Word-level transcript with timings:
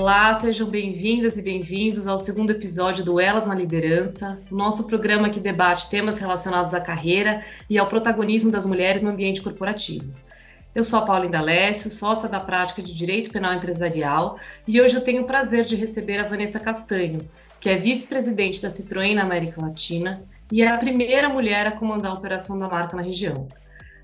Olá, 0.00 0.32
sejam 0.34 0.68
bem-vindas 0.68 1.36
e 1.38 1.42
bem-vindos 1.42 2.06
ao 2.06 2.20
segundo 2.20 2.52
episódio 2.52 3.04
do 3.04 3.18
Elas 3.18 3.44
na 3.44 3.52
Liderança, 3.52 4.40
nosso 4.48 4.86
programa 4.86 5.28
que 5.28 5.40
debate 5.40 5.90
temas 5.90 6.20
relacionados 6.20 6.72
à 6.72 6.80
carreira 6.80 7.44
e 7.68 7.76
ao 7.76 7.88
protagonismo 7.88 8.52
das 8.52 8.64
mulheres 8.64 9.02
no 9.02 9.10
ambiente 9.10 9.42
corporativo. 9.42 10.14
Eu 10.72 10.84
sou 10.84 11.00
a 11.00 11.02
Paula 11.02 11.26
Indalécio, 11.26 11.90
sócia 11.90 12.28
da 12.28 12.38
prática 12.38 12.80
de 12.80 12.94
Direito 12.94 13.32
Penal 13.32 13.54
Empresarial, 13.54 14.38
e 14.68 14.80
hoje 14.80 14.94
eu 14.94 15.00
tenho 15.00 15.24
o 15.24 15.26
prazer 15.26 15.64
de 15.64 15.74
receber 15.74 16.20
a 16.20 16.28
Vanessa 16.28 16.60
Castanho, 16.60 17.28
que 17.58 17.68
é 17.68 17.74
vice-presidente 17.74 18.62
da 18.62 18.68
Citroën 18.68 19.16
na 19.16 19.22
América 19.22 19.60
Latina 19.60 20.22
e 20.52 20.62
é 20.62 20.68
a 20.68 20.78
primeira 20.78 21.28
mulher 21.28 21.66
a 21.66 21.72
comandar 21.72 22.12
a 22.12 22.14
operação 22.14 22.56
da 22.56 22.68
marca 22.68 22.96
na 22.96 23.02
região. 23.02 23.48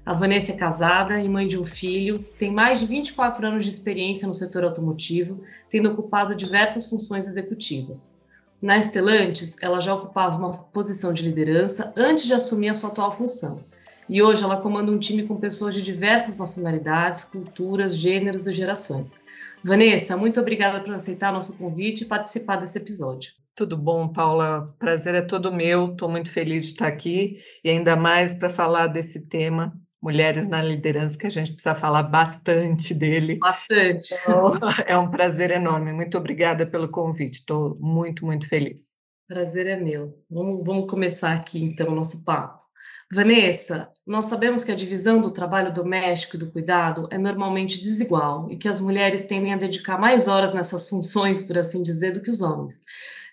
A 0.06 0.12
Vanessa 0.12 0.52
é 0.52 0.54
casada 0.54 1.18
e 1.18 1.26
mãe 1.26 1.48
de 1.48 1.58
um 1.58 1.64
filho, 1.64 2.18
tem 2.38 2.50
mais 2.50 2.80
de 2.80 2.84
24 2.84 3.46
anos 3.46 3.64
de 3.64 3.70
experiência 3.70 4.28
no 4.28 4.34
setor 4.34 4.62
automotivo, 4.64 5.42
tendo 5.70 5.90
ocupado 5.90 6.34
diversas 6.34 6.90
funções 6.90 7.26
executivas. 7.26 8.12
Na 8.60 8.76
Estelantes, 8.76 9.56
ela 9.62 9.80
já 9.80 9.94
ocupava 9.94 10.36
uma 10.36 10.50
posição 10.50 11.10
de 11.10 11.22
liderança 11.22 11.94
antes 11.96 12.26
de 12.26 12.34
assumir 12.34 12.68
a 12.68 12.74
sua 12.74 12.90
atual 12.90 13.12
função. 13.12 13.64
E 14.06 14.22
hoje 14.22 14.44
ela 14.44 14.58
comanda 14.58 14.92
um 14.92 14.98
time 14.98 15.26
com 15.26 15.40
pessoas 15.40 15.72
de 15.72 15.82
diversas 15.82 16.38
nacionalidades, 16.38 17.24
culturas, 17.24 17.96
gêneros 17.96 18.46
e 18.46 18.52
gerações. 18.52 19.14
Vanessa, 19.62 20.18
muito 20.18 20.38
obrigada 20.38 20.80
por 20.80 20.92
aceitar 20.92 21.32
nosso 21.32 21.56
convite 21.56 22.04
e 22.04 22.06
participar 22.06 22.56
desse 22.56 22.76
episódio. 22.76 23.32
Tudo 23.54 23.78
bom, 23.78 24.08
Paula? 24.08 24.66
Prazer 24.78 25.14
é 25.14 25.22
todo 25.22 25.50
meu. 25.50 25.92
Estou 25.92 26.10
muito 26.10 26.28
feliz 26.28 26.64
de 26.64 26.72
estar 26.72 26.88
aqui 26.88 27.38
e 27.64 27.70
ainda 27.70 27.96
mais 27.96 28.34
para 28.34 28.50
falar 28.50 28.88
desse 28.88 29.26
tema 29.28 29.72
mulheres 30.04 30.46
na 30.46 30.60
liderança, 30.60 31.16
que 31.16 31.26
a 31.26 31.30
gente 31.30 31.54
precisa 31.54 31.74
falar 31.74 32.02
bastante 32.02 32.92
dele. 32.92 33.36
Bastante. 33.36 34.14
Então, 34.14 34.52
é 34.86 34.98
um 34.98 35.10
prazer 35.10 35.50
enorme. 35.50 35.94
Muito 35.94 36.18
obrigada 36.18 36.66
pelo 36.66 36.90
convite. 36.90 37.38
Estou 37.38 37.78
muito, 37.80 38.26
muito 38.26 38.46
feliz. 38.46 38.98
Prazer 39.26 39.66
é 39.66 39.76
meu. 39.76 40.22
Vamos, 40.30 40.62
vamos 40.62 40.90
começar 40.90 41.32
aqui, 41.32 41.58
então, 41.64 41.88
o 41.88 41.94
nosso 41.94 42.22
papo. 42.22 42.62
Vanessa, 43.10 43.88
nós 44.06 44.26
sabemos 44.26 44.62
que 44.62 44.72
a 44.72 44.74
divisão 44.74 45.22
do 45.22 45.30
trabalho 45.30 45.72
doméstico 45.72 46.36
e 46.36 46.38
do 46.38 46.50
cuidado 46.50 47.08
é 47.10 47.16
normalmente 47.16 47.80
desigual 47.80 48.50
e 48.50 48.58
que 48.58 48.68
as 48.68 48.80
mulheres 48.80 49.24
tendem 49.24 49.54
a 49.54 49.56
dedicar 49.56 49.98
mais 49.98 50.28
horas 50.28 50.52
nessas 50.52 50.86
funções, 50.86 51.42
por 51.42 51.56
assim 51.56 51.80
dizer, 51.80 52.12
do 52.12 52.20
que 52.20 52.30
os 52.30 52.42
homens. 52.42 52.80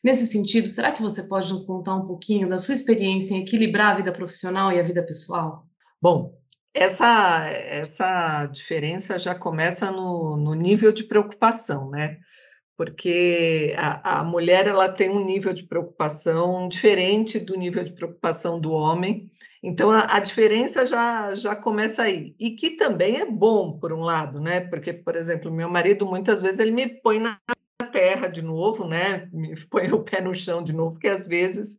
Nesse 0.02 0.26
sentido, 0.26 0.68
será 0.68 0.94
que 0.94 1.02
você 1.02 1.24
pode 1.24 1.50
nos 1.52 1.66
contar 1.66 1.96
um 1.96 2.08
pouquinho 2.08 2.48
da 2.48 2.58
sua 2.58 2.76
experiência 2.76 3.34
em 3.34 3.42
equilibrar 3.42 3.92
a 3.92 3.96
vida 3.96 4.12
profissional 4.14 4.72
e 4.72 4.80
a 4.80 4.84
vida 4.84 5.04
pessoal? 5.04 5.68
Bom, 6.02 6.41
essa, 6.74 7.48
essa 7.50 8.46
diferença 8.48 9.20
já 9.20 9.36
começa 9.36 9.92
no, 9.92 10.38
no 10.38 10.54
nível 10.54 10.92
de 10.92 11.04
preocupação, 11.04 11.90
né? 11.90 12.20
Porque 12.78 13.76
a, 13.78 14.22
a 14.22 14.24
mulher 14.24 14.68
ela 14.68 14.90
tem 14.90 15.10
um 15.10 15.24
nível 15.24 15.54
de 15.54 15.64
preocupação 15.64 16.68
diferente 16.68 17.40
do 17.40 17.56
nível 17.56 17.84
de 17.84 17.94
preocupação 17.94 18.60
do 18.60 18.72
homem, 18.72 19.30
então 19.62 19.92
a, 19.92 20.16
a 20.16 20.20
diferença 20.20 20.86
já, 20.86 21.34
já 21.36 21.56
começa 21.56 22.04
aí. 22.04 22.36
E 22.40 22.52
que 22.52 22.72
também 22.72 23.18
é 23.18 23.26
bom, 23.26 23.78
por 23.78 23.94
um 23.94 24.02
lado, 24.02 24.40
né? 24.40 24.62
Porque, 24.62 24.94
por 24.94 25.16
exemplo, 25.16 25.52
meu 25.52 25.70
marido 25.70 26.06
muitas 26.06 26.42
vezes 26.42 26.60
ele 26.60 26.72
me 26.72 27.02
põe 27.02 27.20
na 27.20 27.38
terra 27.92 28.28
de 28.28 28.42
novo, 28.42 28.88
né? 28.88 29.30
Me 29.32 29.56
põe 29.70 29.92
o 29.92 30.04
pé 30.04 30.22
no 30.22 30.34
chão 30.34 30.64
de 30.64 30.76
novo, 30.76 30.94
porque 30.94 31.10
às 31.10 31.28
vezes 31.28 31.78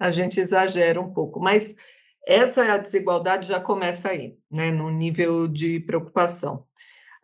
a 0.00 0.10
gente 0.10 0.40
exagera 0.40 1.00
um 1.00 1.12
pouco. 1.12 1.38
Mas 1.38 1.76
essa 2.26 2.76
desigualdade 2.78 3.48
já 3.48 3.60
começa 3.60 4.08
aí, 4.08 4.36
né, 4.50 4.70
no 4.70 4.90
nível 4.90 5.48
de 5.48 5.80
preocupação. 5.80 6.64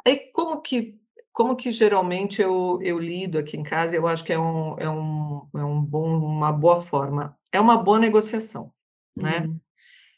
Aí, 0.07 0.31
como 0.33 0.61
que, 0.61 0.99
como 1.33 1.55
que 1.55 1.71
geralmente 1.71 2.43
eu, 2.43 2.79
eu 2.83 2.99
lido 2.99 3.39
aqui 3.39 3.57
em 3.57 3.63
casa, 3.63 3.95
eu 3.95 4.07
acho 4.07 4.25
que 4.25 4.33
é, 4.33 4.39
um, 4.39 4.77
é, 4.79 4.89
um, 4.89 5.49
é 5.55 5.65
um 5.65 5.81
bom, 5.81 6.19
uma 6.19 6.53
boa 6.53 6.81
forma, 6.81 7.37
é 7.53 7.61
uma 7.61 7.77
boa 7.77 7.99
negociação, 7.99 8.73
né? 9.17 9.41
Uhum. 9.41 9.61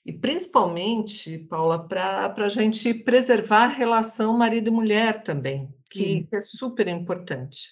E 0.04 0.12
principalmente, 0.14 1.38
Paula, 1.38 1.86
para 1.86 2.34
a 2.34 2.48
gente 2.48 2.94
preservar 2.94 3.64
a 3.64 3.68
relação 3.68 4.36
marido 4.36 4.68
e 4.68 4.70
mulher 4.70 5.22
também, 5.22 5.72
que, 5.92 6.24
que 6.24 6.36
é 6.36 6.40
super 6.40 6.88
importante. 6.88 7.68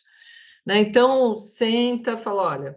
Né? 0.65 0.79
Então, 0.81 1.39
senta, 1.39 2.19
fala, 2.19 2.43
olha, 2.43 2.77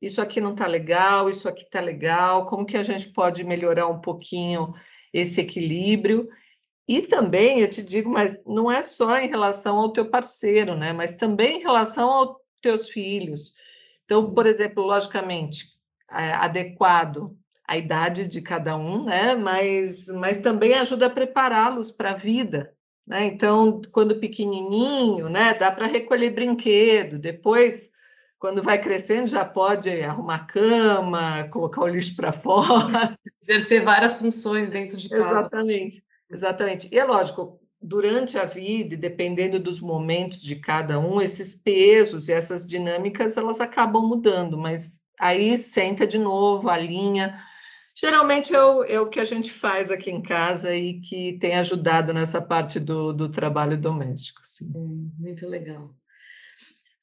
isso 0.00 0.20
aqui 0.20 0.40
não 0.40 0.52
está 0.52 0.66
legal, 0.66 1.28
isso 1.28 1.48
aqui 1.48 1.62
está 1.62 1.80
legal, 1.80 2.46
como 2.46 2.66
que 2.66 2.76
a 2.76 2.82
gente 2.82 3.08
pode 3.08 3.42
melhorar 3.44 3.88
um 3.88 4.00
pouquinho 4.00 4.74
esse 5.12 5.40
equilíbrio? 5.40 6.28
E 6.88 7.02
também, 7.02 7.60
eu 7.60 7.68
te 7.68 7.82
digo, 7.82 8.10
mas 8.10 8.40
não 8.46 8.70
é 8.70 8.82
só 8.82 9.18
em 9.18 9.28
relação 9.28 9.78
ao 9.78 9.92
teu 9.92 10.08
parceiro, 10.08 10.76
né? 10.76 10.92
Mas 10.92 11.16
também 11.16 11.58
em 11.58 11.62
relação 11.62 12.08
aos 12.08 12.36
teus 12.60 12.88
filhos. 12.88 13.54
Então, 14.04 14.32
por 14.32 14.46
exemplo, 14.46 14.84
logicamente, 14.84 15.66
é 16.10 16.32
adequado 16.32 17.36
à 17.66 17.76
idade 17.76 18.28
de 18.28 18.40
cada 18.40 18.76
um, 18.76 19.04
né? 19.04 19.34
Mas, 19.34 20.06
mas 20.08 20.38
também 20.38 20.74
ajuda 20.74 21.06
a 21.06 21.10
prepará-los 21.10 21.90
para 21.90 22.12
a 22.12 22.16
vida, 22.16 22.72
né? 23.04 23.26
Então, 23.26 23.80
quando 23.90 24.20
pequenininho, 24.20 25.28
né? 25.28 25.54
Dá 25.54 25.72
para 25.72 25.86
recolher 25.86 26.30
brinquedo, 26.30 27.18
depois 27.18 27.90
quando 28.38 28.62
vai 28.62 28.80
crescendo, 28.80 29.28
já 29.28 29.44
pode 29.44 29.90
arrumar 30.02 30.46
cama, 30.46 31.48
colocar 31.48 31.82
o 31.82 31.88
lixo 31.88 32.14
para 32.14 32.32
fora. 32.32 33.18
Exercer 33.40 33.84
várias 33.84 34.18
funções 34.18 34.70
dentro 34.70 34.96
de 34.96 35.08
casa. 35.08 35.40
Exatamente, 35.40 36.04
exatamente. 36.30 36.88
E 36.92 36.98
é 36.98 37.04
lógico, 37.04 37.60
durante 37.80 38.38
a 38.38 38.44
vida, 38.44 38.96
dependendo 38.96 39.58
dos 39.58 39.80
momentos 39.80 40.42
de 40.42 40.56
cada 40.56 40.98
um, 40.98 41.20
esses 41.20 41.54
pesos 41.54 42.28
e 42.28 42.32
essas 42.32 42.66
dinâmicas, 42.66 43.36
elas 43.36 43.60
acabam 43.60 44.02
mudando, 44.06 44.58
mas 44.58 45.00
aí 45.18 45.56
senta 45.56 46.06
de 46.06 46.18
novo, 46.18 46.68
alinha. 46.68 47.40
Geralmente 47.94 48.54
é 48.54 48.62
o, 48.62 48.84
é 48.84 49.00
o 49.00 49.08
que 49.08 49.18
a 49.18 49.24
gente 49.24 49.50
faz 49.50 49.90
aqui 49.90 50.10
em 50.10 50.20
casa 50.20 50.74
e 50.74 51.00
que 51.00 51.38
tem 51.38 51.54
ajudado 51.54 52.12
nessa 52.12 52.42
parte 52.42 52.78
do, 52.78 53.12
do 53.12 53.30
trabalho 53.30 53.80
doméstico. 53.80 54.40
Sim. 54.44 54.70
muito 55.18 55.46
legal. 55.48 55.94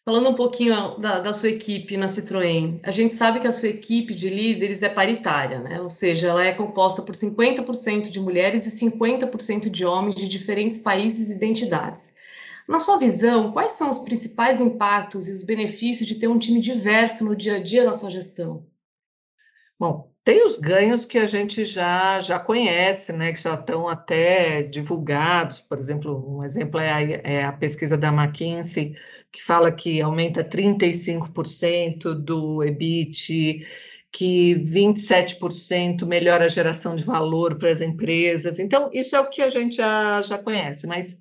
Falando 0.05 0.31
um 0.31 0.35
pouquinho 0.35 0.97
da, 0.97 1.19
da, 1.19 1.31
sua 1.31 1.47
equipe 1.47 1.95
na 1.95 2.07
Citroën, 2.07 2.81
a 2.83 2.91
gente 2.91 3.13
sabe 3.13 3.39
que 3.39 3.47
a 3.47 3.53
sua 3.53 3.69
equipe 3.69 4.13
de 4.13 4.27
líderes 4.27 4.83
é 4.83 4.89
paritária, 4.89 5.61
né? 5.61 5.79
Ou 5.81 5.87
seja, 5.87 6.27
ela 6.27 6.43
é 6.43 6.51
composta 6.53 7.01
por 7.01 7.15
50% 7.15 8.09
de 8.09 8.19
mulheres 8.19 8.67
e 8.67 8.85
50% 8.85 9.69
de 9.69 9.85
homens 9.85 10.15
de 10.15 10.27
diferentes 10.27 10.79
países 10.79 11.29
e 11.29 11.35
identidades. 11.35 12.13
Na 12.67 12.79
sua 12.79 12.97
visão, 12.97 13.53
quais 13.53 13.73
são 13.73 13.89
os 13.89 13.99
principais 13.99 14.59
impactos 14.59 15.29
e 15.29 15.31
os 15.31 15.41
benefícios 15.41 16.05
de 16.07 16.15
ter 16.15 16.27
um 16.27 16.39
time 16.39 16.59
diverso 16.59 17.23
no 17.23 17.35
dia 17.35 17.55
a 17.55 17.63
dia 17.63 17.85
da 17.85 17.93
sua 17.93 18.11
gestão? 18.11 18.65
Bom, 19.79 20.13
tem 20.23 20.45
os 20.45 20.57
ganhos 20.57 21.05
que 21.05 21.17
a 21.17 21.27
gente 21.27 21.65
já, 21.65 22.21
já 22.21 22.39
conhece, 22.39 23.11
né, 23.11 23.33
que 23.33 23.41
já 23.41 23.55
estão 23.55 23.87
até 23.87 24.63
divulgados. 24.63 25.59
Por 25.59 25.77
exemplo, 25.77 26.37
um 26.37 26.43
exemplo 26.43 26.79
é 26.79 26.91
a, 26.91 27.01
é 27.01 27.43
a 27.43 27.51
pesquisa 27.51 27.97
da 27.97 28.07
McKinsey, 28.07 28.95
que 29.33 29.43
fala 29.43 29.71
que 29.71 29.99
aumenta 30.01 30.43
35% 30.43 32.13
do 32.13 32.63
EBIT, 32.63 33.67
que 34.11 34.55
27% 34.55 36.05
melhora 36.05 36.45
a 36.45 36.49
geração 36.49 36.95
de 36.95 37.03
valor 37.03 37.57
para 37.57 37.71
as 37.71 37.81
empresas. 37.81 38.59
Então, 38.59 38.89
isso 38.93 39.15
é 39.15 39.19
o 39.19 39.29
que 39.29 39.41
a 39.41 39.49
gente 39.49 39.75
já, 39.75 40.21
já 40.21 40.37
conhece, 40.37 40.87
mas 40.87 41.13
o 41.13 41.17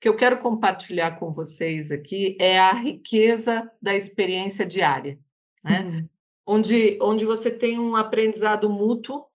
que 0.00 0.08
eu 0.08 0.14
quero 0.14 0.38
compartilhar 0.38 1.18
com 1.18 1.32
vocês 1.32 1.90
aqui 1.90 2.36
é 2.38 2.58
a 2.58 2.74
riqueza 2.74 3.68
da 3.82 3.96
experiência 3.96 4.64
diária. 4.64 5.18
Né? 5.64 5.80
Uhum 5.80 6.08
onde, 6.46 6.96
onde 7.02 7.24
você 7.24 7.50
tem 7.50 7.78
um 7.78 7.96
aprendizado 7.96 8.70
mútuo, 8.70 9.26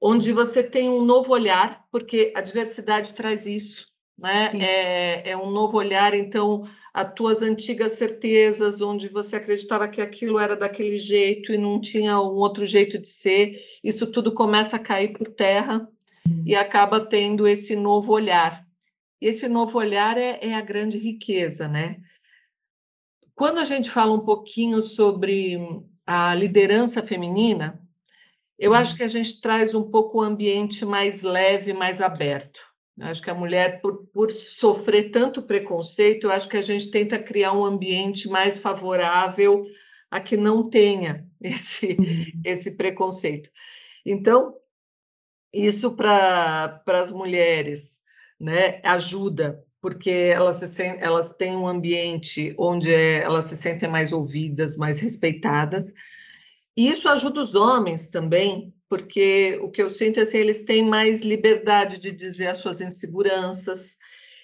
onde 0.00 0.32
você 0.32 0.62
tem 0.62 0.90
um 0.90 1.02
novo 1.02 1.32
olhar, 1.32 1.86
porque 1.90 2.32
a 2.36 2.42
diversidade 2.42 3.14
traz 3.14 3.46
isso, 3.46 3.89
né? 4.20 4.50
É, 4.60 5.30
é, 5.30 5.36
um 5.36 5.50
novo 5.50 5.78
olhar, 5.78 6.14
então, 6.14 6.62
as 6.92 7.14
tuas 7.14 7.40
antigas 7.40 7.92
certezas, 7.92 8.82
onde 8.82 9.08
você 9.08 9.36
acreditava 9.36 9.88
que 9.88 10.02
aquilo 10.02 10.38
era 10.38 10.54
daquele 10.54 10.98
jeito 10.98 11.52
e 11.52 11.58
não 11.58 11.80
tinha 11.80 12.20
um 12.20 12.34
outro 12.34 12.66
jeito 12.66 12.98
de 12.98 13.08
ser, 13.08 13.58
isso 13.82 14.06
tudo 14.06 14.34
começa 14.34 14.76
a 14.76 14.80
cair 14.80 15.14
por 15.16 15.26
terra 15.26 15.88
uhum. 16.28 16.42
e 16.44 16.54
acaba 16.54 17.00
tendo 17.00 17.48
esse 17.48 17.74
novo 17.74 18.12
olhar. 18.12 18.64
E 19.22 19.26
esse 19.26 19.48
novo 19.48 19.78
olhar 19.78 20.18
é, 20.18 20.38
é 20.42 20.54
a 20.54 20.60
grande 20.60 20.98
riqueza, 20.98 21.66
né? 21.66 21.96
Quando 23.34 23.58
a 23.58 23.64
gente 23.64 23.88
fala 23.88 24.12
um 24.12 24.20
pouquinho 24.20 24.82
sobre 24.82 25.58
a 26.06 26.34
liderança 26.34 27.02
feminina, 27.02 27.80
eu 28.58 28.74
acho 28.74 28.92
uhum. 28.92 28.96
que 28.98 29.02
a 29.02 29.08
gente 29.08 29.40
traz 29.40 29.74
um 29.74 29.90
pouco 29.90 30.18
o 30.18 30.22
ambiente 30.22 30.84
mais 30.84 31.22
leve, 31.22 31.72
mais 31.72 32.02
aberto. 32.02 32.69
Acho 33.00 33.22
que 33.22 33.30
a 33.30 33.34
mulher, 33.34 33.80
por, 33.80 34.06
por 34.08 34.32
sofrer 34.32 35.10
tanto 35.10 35.42
preconceito, 35.42 36.24
eu 36.24 36.30
acho 36.30 36.48
que 36.48 36.56
a 36.56 36.62
gente 36.62 36.90
tenta 36.90 37.18
criar 37.18 37.52
um 37.52 37.64
ambiente 37.64 38.28
mais 38.28 38.58
favorável 38.58 39.64
a 40.10 40.20
que 40.20 40.36
não 40.36 40.68
tenha 40.68 41.26
esse, 41.40 41.96
uhum. 41.98 42.42
esse 42.44 42.76
preconceito. 42.76 43.50
Então, 44.04 44.54
isso 45.52 45.96
para 45.96 46.82
as 46.86 47.10
mulheres 47.10 48.00
né, 48.38 48.80
ajuda 48.84 49.64
porque 49.80 50.10
elas, 50.10 50.58
se, 50.58 50.82
elas 50.98 51.32
têm 51.32 51.56
um 51.56 51.66
ambiente 51.66 52.54
onde 52.58 52.92
é, 52.92 53.22
elas 53.22 53.46
se 53.46 53.56
sentem 53.56 53.88
mais 53.88 54.12
ouvidas, 54.12 54.76
mais 54.76 55.00
respeitadas. 55.00 55.92
E 56.76 56.88
isso 56.88 57.08
ajuda 57.08 57.40
os 57.40 57.54
homens 57.54 58.06
também, 58.06 58.74
porque 58.90 59.56
o 59.62 59.70
que 59.70 59.80
eu 59.80 59.88
sinto 59.88 60.18
é 60.18 60.24
assim, 60.24 60.38
eles 60.38 60.62
têm 60.62 60.84
mais 60.84 61.20
liberdade 61.20 61.96
de 61.96 62.10
dizer 62.10 62.48
as 62.48 62.58
suas 62.58 62.80
inseguranças, 62.80 63.96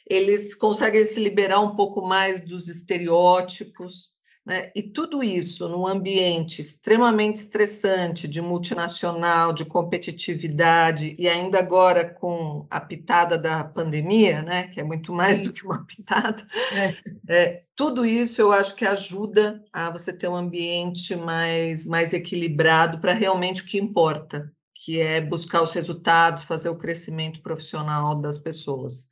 eles 0.09 0.55
conseguem 0.55 1.05
se 1.05 1.19
liberar 1.19 1.61
um 1.61 1.75
pouco 1.75 2.01
mais 2.01 2.41
dos 2.41 2.69
estereótipos, 2.69 4.16
né? 4.47 4.71
E 4.77 4.81
tudo 4.81 5.25
isso 5.25 5.69
num 5.69 5.85
ambiente 5.85 6.61
extremamente 6.61 7.41
estressante, 7.41 8.29
de 8.29 8.41
multinacional, 8.41 9.53
de 9.53 9.65
competitividade, 9.65 11.17
e 11.19 11.29
ainda 11.29 11.59
agora 11.59 12.09
com 12.09 12.65
a 12.71 12.81
pitada 12.81 13.37
da 13.37 13.65
pandemia, 13.65 14.43
né? 14.43 14.69
que 14.69 14.79
é 14.79 14.85
muito 14.85 15.13
mais 15.13 15.41
do 15.41 15.53
que 15.53 15.67
uma 15.67 15.85
pitada, 15.85 16.47
é. 16.73 16.95
É, 17.29 17.63
tudo 17.75 18.07
isso 18.07 18.41
eu 18.41 18.53
acho 18.53 18.77
que 18.77 18.87
ajuda 18.87 19.65
a 19.73 19.91
você 19.91 20.13
ter 20.13 20.29
um 20.29 20.37
ambiente 20.37 21.17
mais, 21.17 21.85
mais 21.85 22.13
equilibrado 22.13 23.01
para 23.01 23.13
realmente 23.13 23.63
o 23.63 23.67
que 23.67 23.79
importa, 23.79 24.53
que 24.73 25.01
é 25.01 25.21
buscar 25.21 25.61
os 25.61 25.73
resultados, 25.73 26.45
fazer 26.45 26.69
o 26.69 26.79
crescimento 26.79 27.43
profissional 27.43 28.15
das 28.15 28.39
pessoas. 28.39 29.09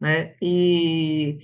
Né? 0.00 0.36
E 0.40 1.38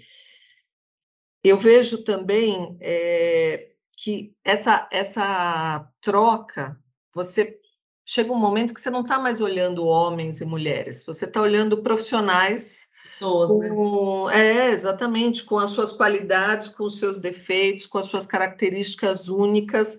eu 1.43 1.57
vejo 1.57 2.05
também 2.05 2.77
é, 2.81 3.71
que 3.97 4.35
essa, 4.45 4.89
essa 4.93 5.89
troca, 6.01 6.79
você 7.15 7.59
chega 8.05 8.33
um 8.33 8.39
momento 8.39 8.75
que 8.75 8.81
você 8.81 8.91
não 8.91 9.03
está 9.03 9.19
mais 9.19 9.41
olhando 9.41 9.87
homens 9.87 10.41
e 10.41 10.45
mulheres, 10.45 11.05
você 11.05 11.25
está 11.25 11.41
olhando 11.41 11.83
profissionais. 11.83 12.89
Pessoas, 13.03 13.57
né? 13.59 13.69
com, 13.69 14.27
né? 14.27 14.47
É, 14.47 14.71
exatamente, 14.71 15.45
com 15.45 15.59
as 15.59 15.71
suas 15.71 15.93
qualidades, 15.93 16.69
com 16.69 16.85
os 16.85 16.99
seus 16.99 17.19
defeitos, 17.19 17.87
com 17.87 17.99
as 17.99 18.07
suas 18.07 18.27
características 18.27 19.29
únicas 19.29 19.99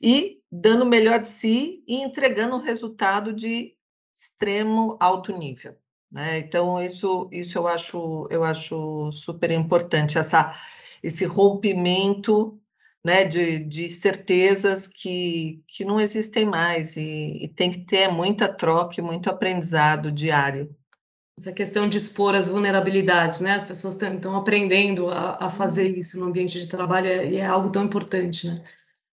e 0.00 0.40
dando 0.50 0.82
o 0.82 0.88
melhor 0.88 1.20
de 1.20 1.28
si 1.28 1.82
e 1.88 2.02
entregando 2.02 2.56
um 2.56 2.60
resultado 2.60 3.32
de 3.32 3.74
extremo 4.14 4.96
alto 5.00 5.32
nível. 5.36 5.76
Né? 6.10 6.38
Então, 6.38 6.80
isso, 6.80 7.28
isso 7.32 7.58
eu, 7.58 7.66
acho, 7.66 8.28
eu 8.30 8.44
acho 8.44 9.10
super 9.10 9.50
importante, 9.50 10.16
essa 10.16 10.54
esse 11.04 11.26
rompimento 11.26 12.58
né, 13.04 13.24
de, 13.24 13.58
de 13.58 13.90
certezas 13.90 14.86
que, 14.86 15.62
que 15.68 15.84
não 15.84 16.00
existem 16.00 16.46
mais 16.46 16.96
e, 16.96 17.44
e 17.44 17.48
tem 17.48 17.70
que 17.70 17.80
ter 17.80 18.08
muita 18.08 18.48
troca 18.48 18.94
e 18.98 19.02
muito 19.02 19.28
aprendizado 19.28 20.10
diário. 20.10 20.74
Essa 21.38 21.52
questão 21.52 21.86
de 21.86 21.98
expor 21.98 22.34
as 22.34 22.48
vulnerabilidades, 22.48 23.40
né? 23.40 23.54
As 23.54 23.64
pessoas 23.64 24.00
estão 24.00 24.36
aprendendo 24.36 25.10
a, 25.10 25.44
a, 25.44 25.50
fazer 25.50 25.90
uhum. 25.90 25.98
isso 25.98 26.18
no 26.18 26.26
ambiente 26.26 26.58
de 26.58 26.68
trabalho 26.68 27.08
e 27.08 27.36
é, 27.36 27.40
é 27.40 27.46
algo 27.46 27.70
tão 27.70 27.84
importante, 27.84 28.46
né? 28.46 28.64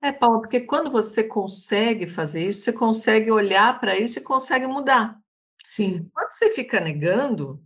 É, 0.01 0.11
Paulo, 0.13 0.39
porque 0.39 0.61
quando 0.61 0.89
você 0.89 1.23
consegue 1.23 2.07
fazer 2.07 2.47
isso, 2.47 2.61
você 2.61 2.71
consegue 2.71 3.31
olhar 3.31 3.79
para 3.79 3.99
isso 3.99 4.17
e 4.17 4.21
consegue 4.21 4.65
mudar. 4.65 5.19
Sim. 5.69 6.09
Quando 6.13 6.31
você 6.31 6.49
fica 6.51 6.79
negando, 6.79 7.61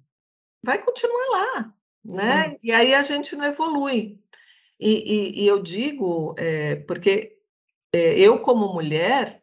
vai 0.63 0.83
continuar 0.83 1.27
lá 1.31 1.75
né? 2.05 2.49
Uhum. 2.49 2.57
E 2.63 2.71
aí 2.71 2.93
a 2.93 3.01
gente 3.01 3.35
não 3.35 3.43
evolui. 3.43 4.19
E, 4.79 5.39
e, 5.39 5.43
e 5.43 5.47
eu 5.47 5.61
digo, 5.61 6.35
é, 6.37 6.75
porque 6.75 7.37
é, 7.91 8.19
eu, 8.19 8.39
como 8.39 8.73
mulher, 8.73 9.41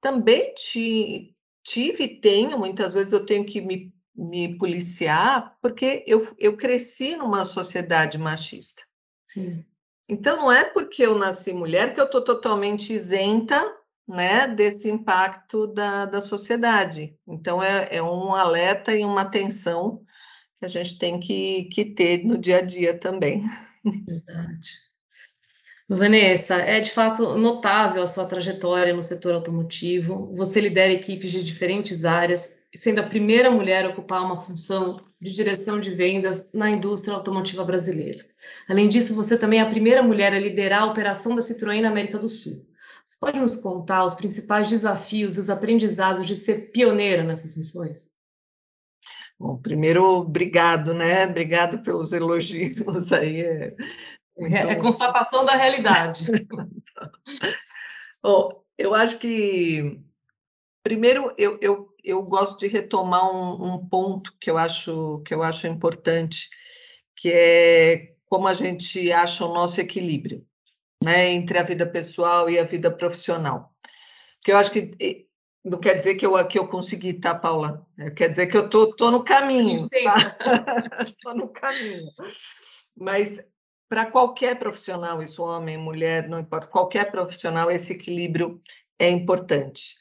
também 0.00 0.54
te, 0.54 1.34
tive 1.62 2.04
e 2.04 2.20
tenho, 2.20 2.58
muitas 2.58 2.94
vezes 2.94 3.12
eu 3.12 3.26
tenho 3.26 3.44
que 3.44 3.60
me, 3.60 3.92
me 4.14 4.56
policiar, 4.56 5.56
porque 5.60 6.04
eu, 6.06 6.32
eu 6.38 6.56
cresci 6.56 7.16
numa 7.16 7.44
sociedade 7.44 8.16
machista. 8.18 8.82
Sim. 9.26 9.64
Então, 10.08 10.36
não 10.36 10.52
é 10.52 10.64
porque 10.64 11.02
eu 11.02 11.18
nasci 11.18 11.52
mulher 11.52 11.94
que 11.94 12.00
eu 12.00 12.04
estou 12.04 12.22
totalmente 12.22 12.92
isenta 12.92 13.74
né, 14.06 14.46
desse 14.46 14.90
impacto 14.90 15.66
da, 15.66 16.04
da 16.04 16.20
sociedade. 16.20 17.18
Então, 17.26 17.62
é, 17.62 17.88
é 17.90 18.02
um 18.02 18.34
alerta 18.34 18.94
e 18.94 19.02
uma 19.02 19.22
atenção 19.22 20.04
a 20.64 20.68
gente 20.68 20.98
tem 20.98 21.20
que, 21.20 21.64
que 21.64 21.84
ter 21.84 22.24
no 22.24 22.38
dia 22.38 22.58
a 22.58 22.62
dia 22.62 22.98
também. 22.98 23.42
Verdade. 23.84 24.70
Vanessa, 25.88 26.56
é 26.56 26.80
de 26.80 26.90
fato 26.90 27.36
notável 27.36 28.02
a 28.02 28.06
sua 28.06 28.24
trajetória 28.24 28.94
no 28.94 29.02
setor 29.02 29.34
automotivo. 29.34 30.32
Você 30.34 30.60
lidera 30.60 30.92
equipes 30.92 31.30
de 31.30 31.44
diferentes 31.44 32.06
áreas, 32.06 32.56
sendo 32.74 33.00
a 33.00 33.06
primeira 33.06 33.50
mulher 33.50 33.84
a 33.84 33.90
ocupar 33.90 34.24
uma 34.24 34.36
função 34.36 35.04
de 35.20 35.30
direção 35.30 35.78
de 35.78 35.94
vendas 35.94 36.52
na 36.54 36.70
indústria 36.70 37.14
automotiva 37.14 37.64
brasileira. 37.64 38.24
Além 38.68 38.88
disso, 38.88 39.14
você 39.14 39.36
também 39.36 39.60
é 39.60 39.62
a 39.62 39.70
primeira 39.70 40.02
mulher 40.02 40.32
a 40.32 40.38
liderar 40.38 40.82
a 40.82 40.86
operação 40.86 41.34
da 41.34 41.42
Citroën 41.42 41.82
na 41.82 41.88
América 41.88 42.18
do 42.18 42.28
Sul. 42.28 42.66
Você 43.04 43.16
pode 43.20 43.38
nos 43.38 43.56
contar 43.58 44.04
os 44.04 44.14
principais 44.14 44.68
desafios 44.68 45.36
e 45.36 45.40
os 45.40 45.50
aprendizados 45.50 46.26
de 46.26 46.34
ser 46.34 46.70
pioneira 46.72 47.22
nessas 47.22 47.54
funções? 47.54 48.13
Bom, 49.38 49.58
primeiro, 49.58 50.04
obrigado, 50.04 50.94
né? 50.94 51.26
Obrigado 51.26 51.82
pelos 51.82 52.12
elogios 52.12 53.12
aí. 53.12 53.40
É, 53.40 53.74
muito... 54.36 54.56
é 54.56 54.76
constatação 54.76 55.44
da 55.44 55.54
realidade. 55.54 56.26
Bom, 58.22 58.64
eu 58.78 58.94
acho 58.94 59.18
que 59.18 60.00
primeiro 60.82 61.34
eu, 61.36 61.58
eu, 61.60 61.88
eu 62.02 62.22
gosto 62.22 62.58
de 62.58 62.68
retomar 62.68 63.24
um, 63.30 63.74
um, 63.74 63.88
ponto 63.88 64.34
que 64.40 64.50
eu 64.50 64.58
acho 64.58 65.22
que 65.26 65.34
eu 65.34 65.42
acho 65.42 65.66
importante, 65.66 66.48
que 67.16 67.30
é 67.32 68.14
como 68.26 68.46
a 68.46 68.54
gente 68.54 69.10
acha 69.12 69.44
o 69.44 69.52
nosso 69.54 69.80
equilíbrio, 69.80 70.46
né, 71.02 71.30
entre 71.30 71.58
a 71.58 71.62
vida 71.62 71.86
pessoal 71.86 72.48
e 72.50 72.58
a 72.58 72.64
vida 72.64 72.90
profissional. 72.90 73.72
Porque 74.36 74.52
eu 74.52 74.58
acho 74.58 74.70
que 74.70 75.28
não 75.64 75.78
quer 75.78 75.94
dizer 75.94 76.16
que 76.16 76.26
eu, 76.26 76.46
que 76.46 76.58
eu 76.58 76.68
consegui, 76.68 77.14
tá, 77.14 77.34
Paula? 77.34 77.86
É, 77.96 78.10
quer 78.10 78.28
dizer 78.28 78.48
que 78.48 78.56
eu 78.56 78.68
tô, 78.68 78.94
tô 78.94 79.10
no 79.10 79.24
caminho. 79.24 79.88
Tá? 79.88 80.36
tô 81.22 81.34
no 81.34 81.48
caminho. 81.48 82.10
Mas 82.94 83.40
para 83.88 84.10
qualquer 84.10 84.58
profissional, 84.58 85.22
isso 85.22 85.42
homem, 85.42 85.78
mulher, 85.78 86.28
não 86.28 86.38
importa, 86.38 86.66
qualquer 86.66 87.10
profissional, 87.10 87.70
esse 87.70 87.94
equilíbrio 87.94 88.60
é 88.98 89.08
importante. 89.08 89.94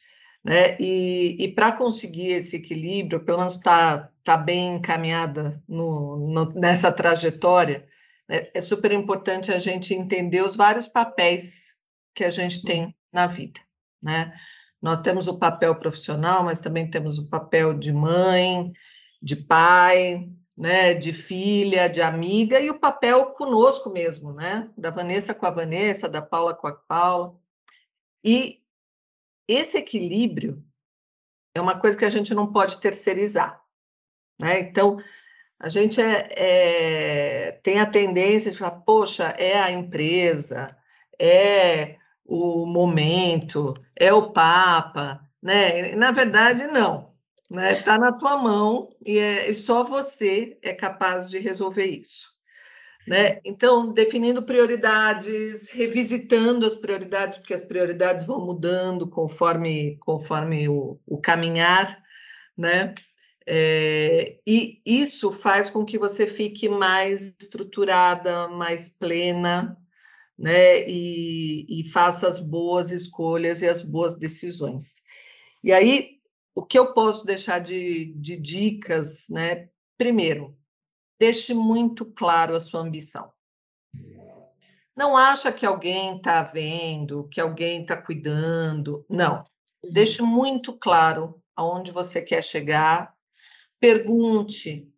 Né? 0.43 0.77
E, 0.79 1.37
e 1.39 1.53
para 1.53 1.71
conseguir 1.71 2.31
esse 2.31 2.57
equilíbrio, 2.57 3.23
pelo 3.23 3.37
menos 3.37 3.55
está 3.55 4.09
tá 4.23 4.35
bem 4.35 4.75
encaminhada 4.75 5.63
no, 5.67 6.27
no, 6.27 6.51
nessa 6.53 6.91
trajetória, 6.91 7.87
né? 8.27 8.49
é 8.53 8.59
super 8.59 8.91
importante 8.91 9.51
a 9.51 9.59
gente 9.59 9.93
entender 9.93 10.41
os 10.41 10.57
vários 10.57 10.87
papéis 10.87 11.77
que 12.13 12.25
a 12.25 12.29
gente 12.29 12.63
tem 12.63 12.93
na 13.11 13.27
vida. 13.27 13.61
Né? 14.01 14.33
Nós 14.83 14.99
temos 15.01 15.29
o 15.29 15.39
papel 15.39 15.73
profissional, 15.75 16.43
mas 16.43 16.59
também 16.59 16.91
temos 16.91 17.17
o 17.17 17.29
papel 17.29 17.73
de 17.73 17.93
mãe, 17.93 18.73
de 19.21 19.33
pai, 19.33 20.29
né, 20.57 20.93
de 20.93 21.13
filha, 21.13 21.87
de 21.87 22.01
amiga 22.01 22.59
e 22.59 22.69
o 22.69 22.77
papel 22.77 23.27
conosco 23.27 23.89
mesmo, 23.89 24.33
né, 24.33 24.69
da 24.77 24.89
Vanessa 24.89 25.33
com 25.33 25.45
a 25.45 25.51
Vanessa, 25.51 26.09
da 26.09 26.21
Paula 26.21 26.53
com 26.53 26.67
a 26.67 26.73
Paula. 26.73 27.33
E 28.21 28.61
esse 29.47 29.77
equilíbrio 29.77 30.61
é 31.55 31.61
uma 31.61 31.79
coisa 31.79 31.97
que 31.97 32.03
a 32.03 32.09
gente 32.09 32.33
não 32.33 32.51
pode 32.51 32.81
terceirizar, 32.81 33.63
né? 34.37 34.59
Então 34.59 35.01
a 35.57 35.69
gente 35.69 36.01
é, 36.01 36.27
é, 36.35 37.51
tem 37.63 37.79
a 37.79 37.85
tendência 37.85 38.51
de 38.51 38.57
falar, 38.57 38.81
poxa, 38.81 39.27
é 39.37 39.57
a 39.57 39.71
empresa, 39.71 40.77
é 41.17 42.02
o 42.25 42.65
momento, 42.65 43.75
é 43.95 44.13
o 44.13 44.31
Papa, 44.31 45.21
né? 45.41 45.95
Na 45.95 46.11
verdade, 46.11 46.67
não. 46.67 47.13
Né? 47.49 47.79
Está 47.79 47.99
na 47.99 48.11
tua 48.11 48.37
mão 48.37 48.89
e, 49.05 49.19
é, 49.19 49.49
e 49.49 49.53
só 49.53 49.83
você 49.83 50.57
é 50.63 50.73
capaz 50.73 51.29
de 51.29 51.37
resolver 51.37 51.85
isso. 51.85 52.33
Né? 53.07 53.41
Então, 53.43 53.91
definindo 53.91 54.43
prioridades, 54.43 55.69
revisitando 55.69 56.65
as 56.65 56.73
prioridades, 56.73 57.37
porque 57.37 57.53
as 57.53 57.61
prioridades 57.61 58.25
vão 58.25 58.43
mudando 58.43 59.07
conforme, 59.07 59.97
conforme 59.97 60.69
o, 60.69 60.99
o 61.05 61.19
caminhar, 61.19 62.01
né? 62.57 62.95
É, 63.45 64.37
e 64.47 64.81
isso 64.85 65.33
faz 65.33 65.69
com 65.69 65.83
que 65.83 65.99
você 65.99 66.25
fique 66.25 66.69
mais 66.69 67.35
estruturada, 67.41 68.47
mais 68.47 68.87
plena, 68.87 69.77
né, 70.37 70.87
e, 70.89 71.65
e 71.69 71.89
faça 71.89 72.27
as 72.27 72.39
boas 72.39 72.91
escolhas 72.91 73.61
e 73.61 73.67
as 73.67 73.81
boas 73.81 74.15
decisões. 74.15 75.01
E 75.63 75.71
aí, 75.71 76.19
o 76.55 76.63
que 76.63 76.77
eu 76.77 76.93
posso 76.93 77.25
deixar 77.25 77.59
de, 77.59 78.13
de 78.15 78.37
dicas, 78.37 79.27
né? 79.29 79.69
Primeiro, 79.97 80.57
deixe 81.19 81.53
muito 81.53 82.05
claro 82.05 82.55
a 82.55 82.59
sua 82.59 82.81
ambição. 82.81 83.31
Não 84.95 85.17
acha 85.17 85.51
que 85.51 85.65
alguém 85.65 86.17
está 86.17 86.43
vendo, 86.43 87.27
que 87.29 87.41
alguém 87.41 87.81
está 87.81 87.99
cuidando. 87.99 89.05
Não. 89.09 89.43
Deixe 89.91 90.21
muito 90.21 90.73
claro 90.73 91.41
aonde 91.55 91.91
você 91.91 92.21
quer 92.21 92.43
chegar. 92.43 93.13
Pergunte 93.79 94.92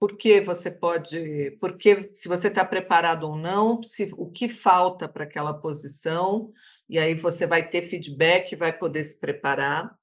por 0.00 0.16
que 0.16 0.40
você 0.40 0.70
pode, 0.70 1.58
porque 1.60 2.14
se 2.14 2.26
você 2.26 2.48
está 2.48 2.64
preparado 2.64 3.24
ou 3.24 3.36
não, 3.36 3.82
se, 3.82 4.10
o 4.16 4.30
que 4.30 4.48
falta 4.48 5.06
para 5.06 5.24
aquela 5.24 5.52
posição, 5.52 6.50
e 6.88 6.98
aí 6.98 7.14
você 7.14 7.46
vai 7.46 7.68
ter 7.68 7.82
feedback, 7.82 8.56
vai 8.56 8.72
poder 8.76 9.04
se 9.04 9.20
preparar. 9.20 9.94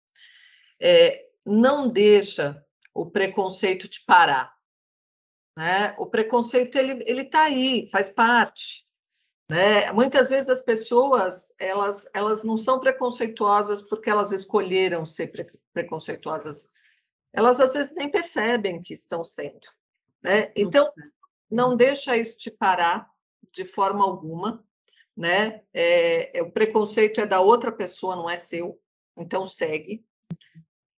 É, 0.79 1.25
não 1.43 1.89
deixa 1.89 2.63
o 2.93 3.09
preconceito 3.09 3.87
te 3.87 4.05
parar. 4.05 4.55
Né? 5.57 5.95
O 5.97 6.05
preconceito 6.05 6.77
ele 6.77 7.03
ele 7.07 7.23
está 7.23 7.45
aí, 7.45 7.89
faz 7.89 8.07
parte. 8.07 8.85
Né? 9.49 9.91
Muitas 9.93 10.29
vezes 10.29 10.49
as 10.49 10.61
pessoas 10.61 11.55
elas 11.59 12.07
elas 12.13 12.43
não 12.43 12.55
são 12.55 12.79
preconceituosas 12.79 13.81
porque 13.81 14.11
elas 14.11 14.31
escolheram 14.31 15.05
ser 15.07 15.27
pre 15.27 15.47
preconceituosas. 15.73 16.69
Elas 17.33 17.59
às 17.59 17.73
vezes 17.73 17.93
nem 17.95 18.11
percebem 18.11 18.81
que 18.81 18.93
estão 18.93 19.23
sendo. 19.23 19.67
Né? 20.23 20.51
Então 20.55 20.87
não 21.49 21.75
deixa 21.75 22.17
isso 22.17 22.37
te 22.37 22.51
parar 22.51 23.09
de 23.51 23.65
forma 23.65 24.03
alguma. 24.03 24.63
Né? 25.15 25.61
É, 25.73 26.37
é, 26.37 26.43
o 26.43 26.51
preconceito 26.51 27.19
é 27.19 27.25
da 27.25 27.39
outra 27.39 27.71
pessoa, 27.71 28.15
não 28.15 28.29
é 28.29 28.37
seu. 28.37 28.79
Então 29.17 29.45
segue. 29.45 30.05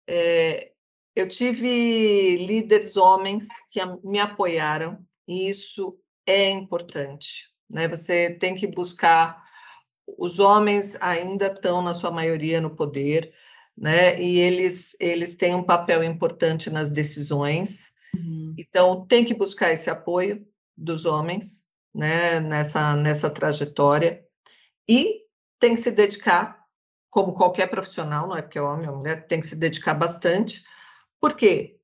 É, 0.07 0.71
eu 1.15 1.27
tive 1.27 2.37
líderes 2.37 2.95
homens 2.95 3.47
que 3.69 3.79
me 4.03 4.19
apoiaram, 4.19 5.03
e 5.27 5.49
isso 5.49 5.99
é 6.25 6.49
importante. 6.49 7.51
Né? 7.69 7.87
Você 7.87 8.35
tem 8.35 8.55
que 8.55 8.67
buscar. 8.67 9.43
Os 10.17 10.39
homens 10.39 10.95
ainda 11.01 11.47
estão, 11.47 11.81
na 11.81 11.93
sua 11.93 12.11
maioria, 12.11 12.61
no 12.61 12.75
poder, 12.75 13.33
né? 13.75 14.19
e 14.21 14.37
eles, 14.37 14.95
eles 14.99 15.35
têm 15.35 15.53
um 15.53 15.63
papel 15.63 16.03
importante 16.03 16.69
nas 16.69 16.89
decisões. 16.89 17.93
Uhum. 18.15 18.46
Então, 18.57 19.05
tem 19.05 19.23
que 19.23 19.33
buscar 19.33 19.71
esse 19.71 19.89
apoio 19.89 20.45
dos 20.75 21.05
homens 21.05 21.67
né? 21.93 22.39
nessa, 22.39 22.95
nessa 22.95 23.29
trajetória, 23.29 24.23
e 24.87 25.21
tem 25.59 25.75
que 25.75 25.81
se 25.81 25.91
dedicar, 25.91 26.63
como 27.09 27.33
qualquer 27.33 27.67
profissional, 27.67 28.27
não 28.27 28.37
é 28.37 28.41
porque 28.41 28.59
é 28.59 28.61
homem 28.61 28.87
ou 28.87 28.97
mulher, 28.97 29.27
tem 29.27 29.39
que 29.39 29.47
se 29.47 29.55
dedicar 29.55 29.95
bastante 29.95 30.63
por 31.19 31.35
quê? 31.35 31.79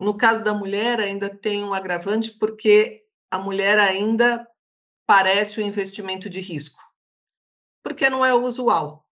No 0.00 0.16
caso 0.16 0.42
da 0.42 0.54
mulher, 0.54 0.98
ainda 0.98 1.28
tem 1.28 1.62
um 1.62 1.74
agravante, 1.74 2.30
porque 2.32 3.04
a 3.30 3.38
mulher 3.38 3.78
ainda 3.78 4.48
parece 5.06 5.60
um 5.60 5.66
investimento 5.66 6.30
de 6.30 6.40
risco, 6.40 6.80
porque 7.82 8.08
não 8.08 8.24
é 8.24 8.32
o 8.34 8.42
usual, 8.42 9.06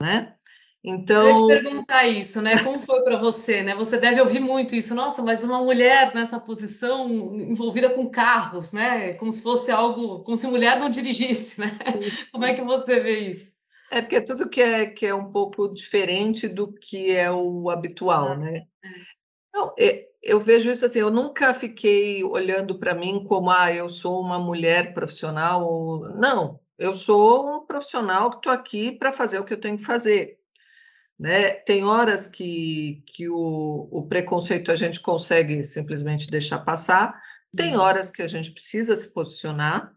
né? 0.00 0.38
Então. 0.86 1.26
Eu 1.26 1.48
ia 1.48 1.56
te 1.56 1.62
perguntar 1.62 2.06
isso, 2.06 2.42
né? 2.42 2.62
Como 2.62 2.78
foi 2.78 3.02
para 3.02 3.16
você, 3.16 3.62
né? 3.62 3.74
Você 3.74 3.96
deve 3.96 4.20
ouvir 4.20 4.38
muito 4.38 4.76
isso. 4.76 4.94
Nossa, 4.94 5.22
mas 5.22 5.42
uma 5.42 5.62
mulher 5.62 6.14
nessa 6.14 6.38
posição 6.38 7.08
envolvida 7.08 7.88
com 7.88 8.10
carros, 8.10 8.74
né? 8.74 9.14
Como 9.14 9.32
se 9.32 9.42
fosse 9.42 9.70
algo, 9.70 10.22
como 10.22 10.36
se 10.36 10.46
mulher 10.46 10.78
não 10.78 10.90
dirigisse, 10.90 11.58
né? 11.58 11.70
Como 12.30 12.44
é 12.44 12.52
que 12.52 12.62
você 12.62 13.00
vê 13.00 13.18
isso? 13.30 13.54
É 13.90 14.02
porque 14.02 14.16
é 14.16 14.20
tudo 14.20 14.50
que 14.50 14.60
é, 14.60 14.86
que 14.86 15.06
é 15.06 15.14
um 15.14 15.32
pouco 15.32 15.72
diferente 15.72 16.48
do 16.48 16.70
que 16.70 17.12
é 17.12 17.30
o 17.30 17.70
habitual, 17.70 18.32
ah, 18.32 18.36
né? 18.36 18.66
Não, 19.54 19.72
é, 19.78 20.08
eu 20.22 20.38
vejo 20.38 20.70
isso 20.70 20.84
assim, 20.84 20.98
eu 20.98 21.10
nunca 21.10 21.54
fiquei 21.54 22.22
olhando 22.24 22.78
para 22.78 22.94
mim 22.94 23.24
como, 23.24 23.50
ah, 23.50 23.72
eu 23.72 23.88
sou 23.88 24.20
uma 24.20 24.38
mulher 24.38 24.92
profissional. 24.92 26.00
Não, 26.16 26.60
eu 26.78 26.92
sou 26.92 27.56
um 27.56 27.66
profissional 27.66 28.28
que 28.30 28.36
estou 28.36 28.52
aqui 28.52 28.92
para 28.92 29.12
fazer 29.12 29.38
o 29.38 29.44
que 29.44 29.54
eu 29.54 29.60
tenho 29.60 29.78
que 29.78 29.84
fazer. 29.84 30.38
Né? 31.18 31.50
Tem 31.50 31.84
horas 31.84 32.26
que, 32.26 33.02
que 33.06 33.28
o, 33.28 33.88
o 33.90 34.06
preconceito 34.08 34.72
a 34.72 34.76
gente 34.76 35.00
consegue 35.00 35.62
simplesmente 35.62 36.28
deixar 36.28 36.58
passar, 36.60 37.20
tem 37.54 37.76
uhum. 37.76 37.82
horas 37.82 38.10
que 38.10 38.22
a 38.22 38.26
gente 38.26 38.50
precisa 38.50 38.96
se 38.96 39.08
posicionar, 39.08 39.94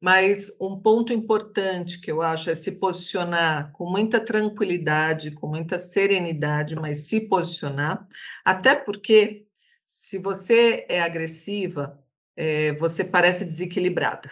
mas 0.00 0.54
um 0.60 0.78
ponto 0.78 1.12
importante 1.12 2.00
que 2.00 2.10
eu 2.10 2.20
acho 2.20 2.50
é 2.50 2.54
se 2.54 2.72
posicionar 2.72 3.72
com 3.72 3.88
muita 3.88 4.20
tranquilidade, 4.20 5.30
com 5.30 5.46
muita 5.46 5.78
serenidade, 5.78 6.74
mas 6.74 7.06
se 7.06 7.22
posicionar, 7.22 8.06
até 8.44 8.74
porque 8.74 9.46
se 9.84 10.18
você 10.18 10.84
é 10.88 11.00
agressiva, 11.00 11.98
é, 12.36 12.72
você 12.72 13.04
parece 13.04 13.44
desequilibrada, 13.44 14.30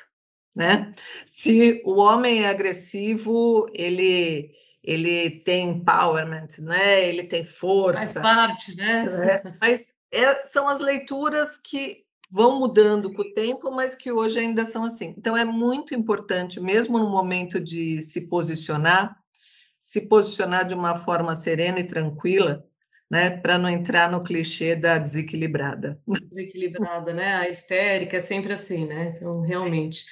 né? 0.55 0.93
Se 1.25 1.81
o 1.85 1.95
homem 1.95 2.43
é 2.43 2.49
agressivo, 2.49 3.67
ele 3.73 4.51
ele 4.83 5.31
tem 5.43 5.71
empowerment, 5.71 6.49
né? 6.59 7.07
Ele 7.07 7.25
tem 7.25 7.45
força. 7.45 8.01
Faz 8.01 8.13
parte, 8.15 8.75
né? 8.75 9.05
né? 9.05 9.55
Mas 9.61 9.95
é, 10.11 10.35
são 10.45 10.69
as 10.69 10.81
leituras 10.81 11.57
que 11.57 12.05
vão 12.31 12.59
mudando 12.59 13.13
com 13.13 13.23
o 13.23 13.35
tempo, 13.35 13.71
mas 13.71 13.95
que 13.95 14.11
hoje 14.11 14.39
ainda 14.39 14.65
são 14.65 14.85
assim. 14.85 15.15
Então, 15.17 15.37
é 15.37 15.45
muito 15.45 15.95
importante, 15.95 16.59
mesmo 16.59 16.99
no 16.99 17.09
momento 17.11 17.61
de 17.61 18.01
se 18.01 18.27
posicionar, 18.27 19.17
se 19.79 20.01
posicionar 20.01 20.67
de 20.67 20.75
uma 20.75 20.97
forma 20.97 21.37
serena 21.37 21.79
e 21.79 21.85
tranquila, 21.85 22.65
né, 23.11 23.29
para 23.29 23.59
não 23.59 23.69
entrar 23.69 24.11
no 24.11 24.23
clichê 24.23 24.75
da 24.75 24.97
desequilibrada. 24.97 26.01
Desequilibrada, 26.31 27.13
né? 27.13 27.35
A 27.35 27.49
histérica 27.51 28.17
é 28.17 28.21
sempre 28.21 28.55
assim, 28.55 28.87
né? 28.87 29.13
Então, 29.15 29.43
realmente. 29.43 30.07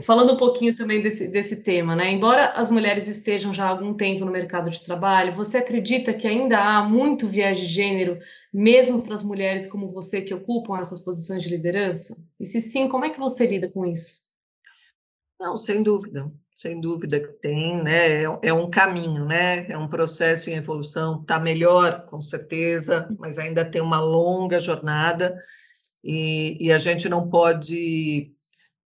Falando 0.00 0.32
um 0.32 0.36
pouquinho 0.36 0.74
também 0.74 1.02
desse, 1.02 1.28
desse 1.28 1.56
tema, 1.56 1.94
né? 1.94 2.10
Embora 2.10 2.52
as 2.52 2.70
mulheres 2.70 3.08
estejam 3.08 3.52
já 3.52 3.66
há 3.66 3.68
algum 3.68 3.92
tempo 3.92 4.24
no 4.24 4.32
mercado 4.32 4.70
de 4.70 4.82
trabalho, 4.82 5.34
você 5.34 5.58
acredita 5.58 6.14
que 6.14 6.26
ainda 6.26 6.58
há 6.58 6.82
muito 6.82 7.28
viés 7.28 7.58
de 7.58 7.66
gênero, 7.66 8.18
mesmo 8.52 9.02
para 9.02 9.14
as 9.14 9.22
mulheres 9.22 9.66
como 9.66 9.92
você 9.92 10.22
que 10.22 10.32
ocupam 10.32 10.78
essas 10.78 11.00
posições 11.00 11.42
de 11.42 11.50
liderança? 11.50 12.16
E 12.40 12.46
se 12.46 12.60
sim, 12.62 12.88
como 12.88 13.04
é 13.04 13.10
que 13.10 13.18
você 13.18 13.46
lida 13.46 13.68
com 13.68 13.84
isso? 13.84 14.22
Não, 15.38 15.56
sem 15.58 15.82
dúvida, 15.82 16.32
sem 16.56 16.80
dúvida 16.80 17.20
que 17.20 17.32
tem, 17.40 17.82
né? 17.82 18.22
É, 18.22 18.26
é 18.44 18.54
um 18.54 18.70
caminho, 18.70 19.26
né? 19.26 19.70
É 19.70 19.76
um 19.76 19.88
processo 19.88 20.48
em 20.48 20.54
evolução, 20.54 21.20
está 21.20 21.38
melhor, 21.38 22.06
com 22.06 22.20
certeza, 22.20 23.14
mas 23.18 23.36
ainda 23.36 23.62
tem 23.62 23.82
uma 23.82 24.00
longa 24.00 24.58
jornada 24.58 25.38
e, 26.02 26.56
e 26.58 26.72
a 26.72 26.78
gente 26.78 27.08
não 27.10 27.28
pode 27.28 28.32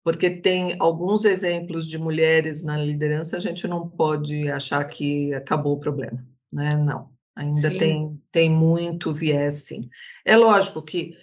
porque 0.06 0.30
tem 0.30 0.76
alguns 0.80 1.26
exemplos 1.26 1.88
de 1.88 1.98
mulheres 1.98 2.62
na 2.62 2.78
liderança, 2.78 3.38
a 3.38 3.40
gente 3.40 3.68
não 3.68 3.90
pode 3.90 4.48
achar 4.52 4.84
que 4.84 5.34
acabou 5.34 5.74
o 5.74 5.80
problema, 5.80 6.24
né? 6.54 6.78
Não, 6.78 7.10
ainda 7.36 7.72
tem, 7.72 8.22
tem 8.32 8.48
muito 8.48 9.12
viés, 9.12 9.64
sim. 9.64 9.90
É 10.24 10.38
lógico 10.38 10.84
que 10.84 11.18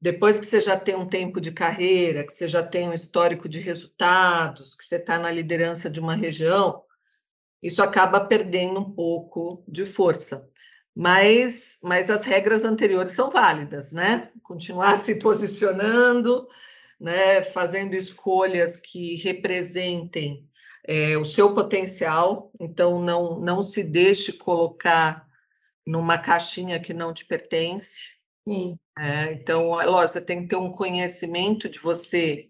depois 0.00 0.38
que 0.38 0.46
você 0.46 0.60
já 0.60 0.78
tem 0.78 0.94
um 0.94 1.08
tempo 1.08 1.40
de 1.40 1.50
carreira, 1.50 2.24
que 2.24 2.32
você 2.32 2.46
já 2.46 2.62
tem 2.62 2.88
um 2.88 2.94
histórico 2.94 3.48
de 3.48 3.58
resultados, 3.58 4.76
que 4.76 4.84
você 4.84 4.96
está 4.96 5.18
na 5.18 5.32
liderança 5.32 5.90
de 5.90 5.98
uma 5.98 6.14
região, 6.14 6.80
isso 7.60 7.82
acaba 7.82 8.20
perdendo 8.20 8.78
um 8.78 8.92
pouco 8.92 9.64
de 9.66 9.84
força. 9.84 10.48
Mas, 10.94 11.80
mas 11.82 12.08
as 12.08 12.22
regras 12.22 12.62
anteriores 12.62 13.12
são 13.12 13.30
válidas, 13.30 13.90
né? 13.90 14.30
Continuar 14.44 14.94
se 14.98 15.16
posicionando, 15.16 16.46
né, 17.02 17.42
fazendo 17.42 17.94
escolhas 17.94 18.76
que 18.76 19.16
representem 19.16 20.48
é, 20.86 21.18
o 21.18 21.24
seu 21.24 21.52
potencial, 21.52 22.52
então 22.60 23.02
não, 23.02 23.40
não 23.40 23.60
se 23.60 23.82
deixe 23.82 24.32
colocar 24.32 25.26
numa 25.84 26.16
caixinha 26.16 26.78
que 26.78 26.94
não 26.94 27.12
te 27.12 27.24
pertence. 27.24 28.02
É, 28.96 29.32
então, 29.32 29.80
é 29.80 29.84
lógico, 29.84 30.12
você 30.12 30.20
tem 30.20 30.42
que 30.42 30.48
ter 30.48 30.56
um 30.56 30.70
conhecimento 30.70 31.68
de 31.68 31.80
você 31.80 32.48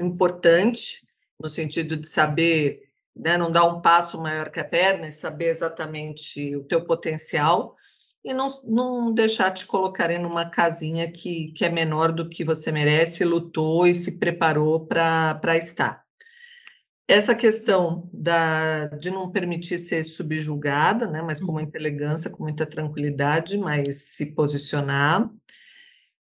importante, 0.00 1.06
no 1.38 1.50
sentido 1.50 1.98
de 1.98 2.08
saber, 2.08 2.88
né, 3.14 3.36
não 3.36 3.52
dar 3.52 3.64
um 3.66 3.82
passo 3.82 4.18
maior 4.18 4.50
que 4.50 4.58
a 4.58 4.64
perna 4.64 5.08
e 5.08 5.12
saber 5.12 5.50
exatamente 5.50 6.56
o 6.56 6.64
teu 6.64 6.82
potencial, 6.82 7.76
e 8.24 8.34
não, 8.34 8.48
não 8.64 9.14
deixar 9.14 9.50
te 9.52 9.66
colocarem 9.66 10.18
numa 10.18 10.48
casinha 10.48 11.10
que, 11.10 11.52
que 11.52 11.64
é 11.64 11.70
menor 11.70 12.12
do 12.12 12.28
que 12.28 12.44
você 12.44 12.70
merece, 12.70 13.24
lutou 13.24 13.86
e 13.86 13.94
se 13.94 14.18
preparou 14.18 14.86
para 14.86 15.56
estar. 15.56 16.04
Essa 17.08 17.34
questão 17.34 18.08
da, 18.12 18.86
de 18.86 19.10
não 19.10 19.32
permitir 19.32 19.78
ser 19.78 20.04
subjugada, 20.04 21.08
né, 21.08 21.20
mas 21.22 21.40
com 21.40 21.50
muita 21.50 21.76
elegância, 21.76 22.30
com 22.30 22.44
muita 22.44 22.64
tranquilidade, 22.64 23.58
mas 23.58 24.02
se 24.14 24.32
posicionar. 24.34 25.28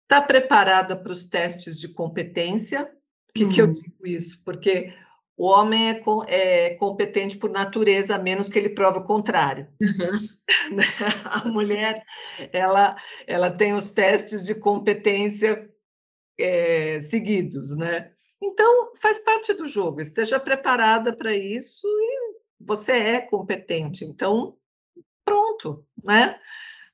Está 0.03 0.21
preparada 0.21 0.95
para 0.95 1.11
os 1.11 1.25
testes 1.25 1.77
de 1.77 1.89
competência? 1.89 2.85
Por 2.85 3.33
que, 3.33 3.43
uhum. 3.43 3.49
que 3.49 3.61
eu 3.61 3.65
uhum. 3.65 3.71
digo 3.73 4.07
isso? 4.07 4.41
Porque 4.45 4.93
o 5.37 5.45
homem 5.45 5.89
é, 5.89 6.03
é, 6.27 6.75
competente 6.75 7.37
por 7.37 7.51
natureza, 7.51 8.15
a 8.15 8.19
menos 8.19 8.49
que 8.49 8.57
ele 8.57 8.69
prove 8.69 8.97
o 8.97 9.03
contrário. 9.03 9.67
Uhum. 9.79 10.77
a 11.25 11.47
mulher, 11.47 12.03
ela, 12.51 12.95
ela 13.27 13.51
tem 13.51 13.73
os 13.73 13.91
testes 13.91 14.43
de 14.43 14.55
competência 14.55 15.69
é, 16.39 16.99
seguidos, 16.99 17.77
né? 17.77 18.11
Então, 18.41 18.91
faz 18.95 19.19
parte 19.19 19.53
do 19.53 19.67
jogo, 19.67 20.01
esteja 20.01 20.39
preparada 20.39 21.15
para 21.15 21.35
isso 21.35 21.87
e 21.87 22.37
você 22.59 22.93
é 22.93 23.21
competente. 23.21 24.05
Então, 24.05 24.57
pronto, 25.23 25.85
né? 26.03 26.39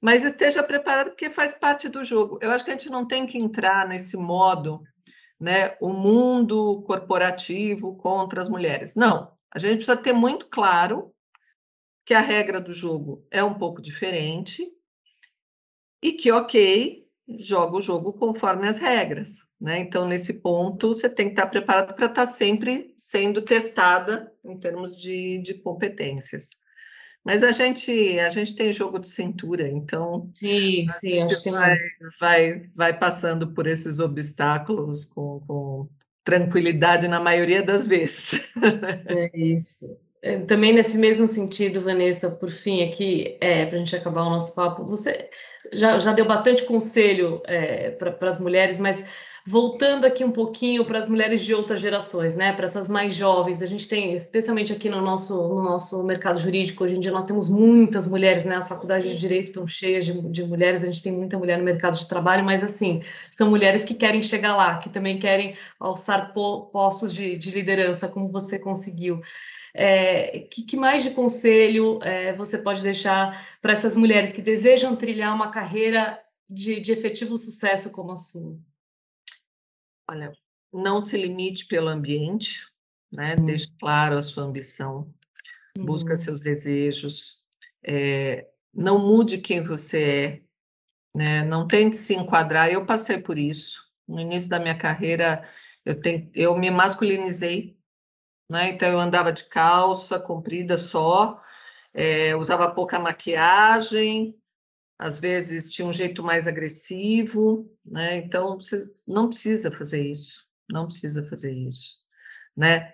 Mas 0.02 0.26
esteja 0.26 0.62
preparado 0.62 1.12
porque 1.12 1.30
faz 1.30 1.54
parte 1.54 1.88
do 1.88 2.04
jogo. 2.04 2.38
Eu 2.42 2.52
acho 2.52 2.66
que 2.66 2.72
a 2.72 2.74
gente 2.74 2.90
não 2.90 3.08
tem 3.08 3.26
que 3.26 3.38
entrar 3.38 3.88
nesse 3.88 4.18
modo, 4.18 4.82
né? 5.44 5.76
O 5.82 5.90
mundo 5.90 6.82
corporativo 6.84 7.98
contra 7.98 8.42
as 8.42 8.48
mulheres. 8.48 8.96
Não, 8.96 9.34
a 9.52 9.60
gente 9.60 9.76
precisa 9.76 9.98
ter 9.98 10.14
muito 10.14 10.48
claro 10.48 11.14
que 12.06 12.14
a 12.14 12.22
regra 12.22 12.62
do 12.62 12.74
jogo 12.74 13.28
é 13.30 13.44
um 13.44 13.54
pouco 13.54 13.82
diferente 13.82 14.66
e 16.02 16.14
que, 16.14 16.32
ok, 16.32 17.06
joga 17.38 17.76
o 17.76 17.82
jogo 17.82 18.14
conforme 18.14 18.70
as 18.70 18.78
regras. 18.78 19.40
Né? 19.60 19.80
Então, 19.80 20.08
nesse 20.08 20.36
ponto, 20.42 20.90
você 20.90 21.10
tem 21.10 21.28
que 21.28 21.34
estar 21.34 21.48
preparado 21.48 21.94
para 21.94 22.06
estar 22.06 22.26
sempre 22.26 22.94
sendo 22.98 23.42
testada 23.42 24.34
em 24.46 24.58
termos 24.58 24.98
de, 24.98 25.42
de 25.42 25.56
competências. 25.56 26.52
Mas 27.24 27.42
a 27.42 27.51
gente, 27.51 28.20
a 28.20 28.30
gente 28.30 28.53
tem 28.56 28.74
jogo 28.74 29.00
de 29.00 29.08
cintura, 29.08 29.68
então 29.68 30.30
sim, 30.34 30.86
sim, 30.89 31.22
acho 31.22 31.42
que 31.42 31.51
vai, 31.51 31.77
vai, 32.20 32.70
vai 32.75 33.00
passando 33.00 33.53
por 33.53 33.65
esses 33.65 34.00
obstáculos 34.00 35.06
com, 35.06 35.39
com 35.48 35.89
tranquilidade 36.24 37.08
na 37.08 37.22
maioria 37.22 37.63
das 37.63 37.88
vezes. 37.88 38.42
É 39.08 39.38
isso. 39.38 39.86
É, 40.22 40.39
também 40.39 40.74
nesse 40.74 40.98
mesmo 40.98 41.27
sentido, 41.27 41.82
Vanessa, 41.82 42.32
por 42.32 42.50
fim 42.50 42.82
aqui, 42.82 43.38
é, 43.42 43.65
para 43.65 43.75
a 43.75 43.80
gente 43.80 43.96
acabar 43.96 44.24
o 44.24 44.30
nosso 44.30 44.56
papo, 44.56 44.86
você 44.86 45.30
já, 45.72 46.00
já 46.00 46.13
deu 46.13 46.25
bastante 46.25 46.63
conselho 46.63 47.41
é, 47.46 47.91
para 47.91 48.29
as 48.29 48.39
mulheres, 48.39 48.79
mas 48.79 49.05
voltando 49.46 50.05
aqui 50.05 50.24
um 50.24 50.32
pouquinho 50.32 50.86
para 50.86 50.98
as 50.98 51.10
mulheres 51.10 51.41
de 51.41 51.53
outras 51.53 51.82
gerações, 51.82 52.36
né? 52.36 52.53
Para 52.53 52.65
essas 52.65 52.88
mais 52.88 53.13
jovens, 53.13 53.62
a 53.62 53.65
gente 53.65 53.89
tem, 53.89 54.13
especialmente 54.13 54.72
aqui 54.72 54.89
no 54.89 55.01
nosso, 55.01 55.36
no 55.50 55.62
nosso 55.62 56.01
mercado 56.05 56.39
jurídico, 56.39 56.84
hoje 56.84 56.96
em 56.96 57.00
dia 57.00 57.12
nós 57.12 57.25
temos 57.25 57.50
muitas 57.50 58.08
mulheres, 58.08 58.46
né? 58.46 58.55
As 58.55 58.70
faculdades 58.70 59.10
de 59.10 59.17
direito 59.17 59.48
estão 59.48 59.67
cheias 59.67 60.05
de, 60.05 60.13
de 60.29 60.43
mulheres, 60.43 60.82
a 60.82 60.86
gente 60.86 61.03
tem 61.03 61.12
muita 61.12 61.38
mulher 61.38 61.58
no 61.58 61.65
mercado 61.65 61.98
de 61.98 62.08
trabalho, 62.08 62.43
mas 62.43 62.63
assim, 62.63 63.01
são 63.32 63.50
mulheres 63.50 63.84
que 63.84 63.93
querem 63.93 64.22
chegar 64.22 64.55
lá, 64.55 64.77
que 64.77 64.89
também 64.89 65.20
querem 65.20 65.55
alçar 65.77 66.34
postos 66.34 67.13
de, 67.13 67.38
de 67.38 67.51
liderança, 67.51 68.08
como 68.08 68.29
você 68.29 68.58
conseguiu. 68.58 69.22
É, 69.75 70.46
que, 70.51 70.62
que, 70.62 70.77
mais 70.77 71.01
de 71.03 71.10
conselho 71.10 72.00
é, 72.03 72.32
você 72.34 72.60
pode 72.60 72.84
deixar 72.84 73.52
para 73.63 73.72
essas 73.72 73.96
mulheres 73.96 74.34
que 74.34 74.41
desejam 74.41 74.93
trilhar 74.93 75.34
uma 75.34 75.50
carreira 75.50 76.22
de, 76.50 76.82
de 76.82 76.91
efetivo 76.91 77.38
sucesso 77.38 77.93
como 77.93 78.12
a 78.12 78.17
sua? 78.17 78.60
Olha, 80.10 80.34
não 80.72 81.00
se 81.00 81.15
limite 81.15 81.65
pelo 81.67 81.88
ambiente, 81.88 82.67
né? 83.10 83.36
Uhum. 83.38 83.46
Deixe 83.46 83.70
claro 83.79 84.17
a 84.17 84.22
sua 84.22 84.43
ambição, 84.43 85.10
uhum. 85.77 85.86
busca 85.86 86.17
seus 86.17 86.41
desejos, 86.41 87.41
é, 87.82 88.50
não 88.74 89.00
mude 89.00 89.38
quem 89.38 89.62
você 89.62 90.03
é, 90.03 90.41
né? 91.15 91.43
Não 91.46 91.65
tente 91.65 91.96
se 91.96 92.13
enquadrar. 92.13 92.70
Eu 92.70 92.86
passei 92.86 93.22
por 93.22 93.38
isso. 93.38 93.89
No 94.05 94.20
início 94.20 94.50
da 94.50 94.60
minha 94.60 94.77
carreira, 94.77 95.48
eu, 95.86 96.01
te, 96.01 96.29
eu 96.36 96.58
me 96.58 96.70
masculinizei, 96.70 97.77
né? 98.51 98.72
Então 98.72 98.89
eu 98.89 99.00
andava 99.00 99.32
de 99.32 99.46
calça 99.46 100.20
comprida 100.20 100.75
só, 100.75 101.41
é, 101.94 102.36
usava 102.36 102.74
pouca 102.74 103.00
maquiagem, 103.00 104.36
às 104.98 105.20
vezes 105.20 105.70
tinha 105.70 105.88
um 105.88 105.94
jeito 105.94 106.24
mais 106.24 106.48
agressivo, 106.48 107.70
né? 107.86 108.18
Então 108.18 108.60
você 108.60 108.84
não 109.08 109.28
precisa 109.28 109.72
fazer 109.72 110.02
isso, 110.02 110.48
não 110.70 110.86
precisa 110.86 111.26
fazer 111.26 111.52
isso, 111.52 111.98
né? 112.56 112.94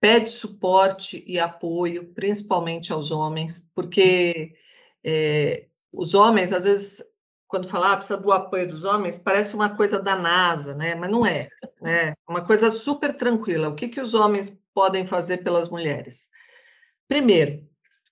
Pede 0.00 0.30
suporte 0.30 1.24
e 1.26 1.38
apoio, 1.38 2.12
principalmente 2.14 2.92
aos 2.92 3.10
homens, 3.10 3.68
porque 3.74 4.54
é, 5.04 5.66
os 5.92 6.14
homens, 6.14 6.52
às 6.52 6.64
vezes, 6.64 7.02
quando 7.48 7.68
falar 7.68 7.92
ah, 7.92 7.96
precisa 7.96 8.18
do 8.18 8.30
apoio 8.30 8.68
dos 8.68 8.84
homens, 8.84 9.18
parece 9.18 9.54
uma 9.54 9.74
coisa 9.74 10.00
da 10.00 10.14
NASA, 10.14 10.74
né? 10.74 10.94
Mas 10.94 11.10
não 11.10 11.26
é, 11.26 11.48
né? 11.82 12.14
Uma 12.28 12.46
coisa 12.46 12.70
super 12.70 13.16
tranquila. 13.16 13.68
O 13.68 13.74
que, 13.74 13.88
que 13.88 14.00
os 14.00 14.14
homens 14.14 14.52
podem 14.72 15.06
fazer 15.06 15.38
pelas 15.38 15.68
mulheres? 15.68 16.28
Primeiro, 17.08 17.67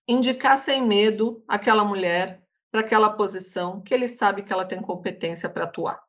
indicar 0.09 0.59
sem 0.59 0.87
medo 0.87 1.43
aquela 1.49 1.85
mulher 1.85 2.43
para 2.71 2.81
aquela 2.81 3.11
posição 3.11 3.81
que 3.81 3.95
ele 3.95 4.07
sabe 4.07 4.43
que 4.43 4.53
ela 4.53 4.65
tem 4.65 4.81
competência 4.81 5.49
para 5.49 5.65
atuar. 5.65 6.01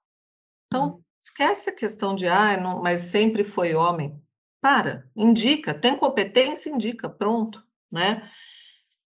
Então, 0.67 0.87
uhum. 0.87 1.03
esquece 1.21 1.69
a 1.69 1.75
questão 1.75 2.15
de, 2.15 2.27
ah, 2.27 2.57
não, 2.57 2.81
mas 2.81 3.01
sempre 3.01 3.43
foi 3.43 3.73
homem. 3.73 4.21
Para, 4.59 5.09
indica, 5.15 5.73
tem 5.73 5.95
competência, 5.95 6.69
indica, 6.69 7.09
pronto, 7.09 7.63
né? 7.91 8.29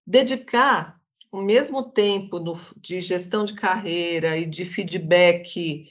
Dedicar 0.08 1.00
o 1.32 1.42
mesmo 1.42 1.84
tempo 1.92 2.40
no, 2.40 2.54
de 2.78 3.00
gestão 3.00 3.46
de 3.46 3.54
carreira 3.54 4.38
e 4.38 4.46
de 4.46 4.66
feedback 4.66 5.88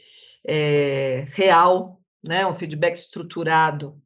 é, 0.46 1.24
real, 1.28 2.02
né? 2.22 2.46
Um 2.46 2.54
feedback 2.54 2.94
estruturado, 2.96 4.00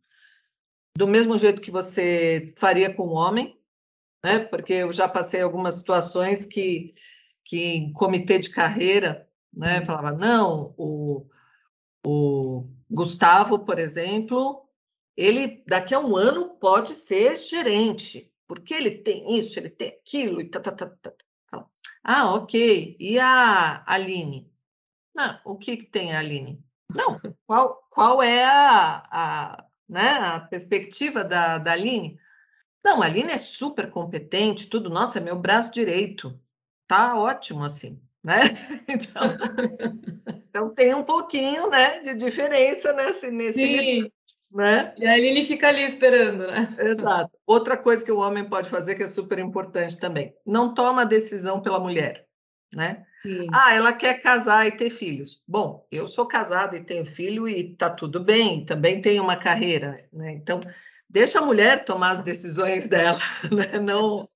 do 0.96 1.08
mesmo 1.08 1.36
jeito 1.38 1.62
que 1.62 1.70
você 1.70 2.46
faria 2.56 2.92
com 2.94 3.04
o 3.04 3.12
homem, 3.12 3.58
né? 4.24 4.38
Porque 4.38 4.72
eu 4.72 4.92
já 4.92 5.06
passei 5.06 5.42
algumas 5.42 5.74
situações 5.76 6.46
que 6.46 6.94
que 7.44 7.62
em 7.62 7.92
comitê 7.92 8.38
de 8.38 8.48
carreira, 8.48 9.28
né, 9.52 9.80
hum. 9.80 9.84
falava, 9.84 10.12
não, 10.12 10.74
o, 10.78 11.28
o 12.06 12.66
Gustavo, 12.90 13.58
por 13.58 13.78
exemplo, 13.78 14.66
ele 15.14 15.62
daqui 15.66 15.94
a 15.94 16.00
um 16.00 16.16
ano 16.16 16.56
pode 16.58 16.94
ser 16.94 17.36
gerente, 17.36 18.32
porque 18.48 18.72
ele 18.72 18.92
tem 18.92 19.36
isso, 19.36 19.58
ele 19.58 19.68
tem 19.68 19.88
aquilo, 19.88 20.40
e 20.40 20.48
tá, 20.48 20.58
tá, 20.58 20.72
tá, 20.72 20.86
tá. 20.86 21.12
tá. 21.50 21.66
Ah, 22.02 22.34
ok. 22.34 22.96
E 22.98 23.18
a 23.18 23.84
Aline? 23.86 24.50
Não, 25.14 25.38
o 25.44 25.58
que, 25.58 25.76
que 25.76 25.86
tem 25.86 26.14
a 26.14 26.20
Aline? 26.20 26.64
Não, 26.90 27.20
qual, 27.46 27.86
qual 27.90 28.22
é 28.22 28.42
a, 28.42 29.02
a, 29.10 29.66
né, 29.86 30.12
a 30.12 30.40
perspectiva 30.40 31.22
da, 31.22 31.58
da 31.58 31.72
Aline? 31.72 32.18
Não, 32.84 33.02
a 33.02 33.06
Aline 33.06 33.32
é 33.32 33.38
super 33.38 33.90
competente, 33.90 34.66
tudo, 34.66 34.90
nossa, 34.90 35.18
é 35.18 35.22
meu 35.22 35.36
braço 35.36 35.72
direito 35.72 36.38
tá 36.86 37.18
ótimo 37.18 37.64
assim, 37.64 38.00
né? 38.22 38.40
Então, 38.86 39.22
então 40.48 40.74
tem 40.74 40.94
um 40.94 41.02
pouquinho, 41.02 41.70
né, 41.70 42.00
de 42.00 42.14
diferença 42.14 42.92
nesse 42.92 43.30
nesse 43.30 43.58
Sim. 43.58 44.10
né? 44.52 44.94
E 44.98 45.06
aí 45.06 45.24
ele 45.24 45.44
fica 45.44 45.68
ali 45.68 45.82
esperando, 45.82 46.46
né? 46.46 46.68
Exato. 46.78 47.38
Outra 47.46 47.76
coisa 47.76 48.04
que 48.04 48.12
o 48.12 48.18
homem 48.18 48.44
pode 48.44 48.68
fazer 48.68 48.94
que 48.94 49.02
é 49.02 49.06
super 49.06 49.38
importante 49.38 49.98
também, 49.98 50.34
não 50.46 50.74
toma 50.74 51.06
decisão 51.06 51.60
pela 51.60 51.80
mulher, 51.80 52.26
né? 52.72 53.06
Sim. 53.22 53.46
Ah, 53.50 53.74
ela 53.74 53.94
quer 53.94 54.20
casar 54.20 54.66
e 54.66 54.72
ter 54.72 54.90
filhos. 54.90 55.42
Bom, 55.48 55.86
eu 55.90 56.06
sou 56.06 56.28
casada 56.28 56.76
e 56.76 56.84
tenho 56.84 57.06
filho 57.06 57.48
e 57.48 57.74
tá 57.74 57.88
tudo 57.88 58.20
bem, 58.22 58.66
também 58.66 59.00
tenho 59.00 59.22
uma 59.22 59.36
carreira, 59.36 60.06
né? 60.12 60.32
Então, 60.32 60.60
deixa 61.08 61.38
a 61.38 61.44
mulher 61.44 61.84
tomar 61.84 62.10
as 62.10 62.20
decisões 62.20 62.88
dela, 62.88 63.20
né? 63.50 63.78
Não 63.78 64.26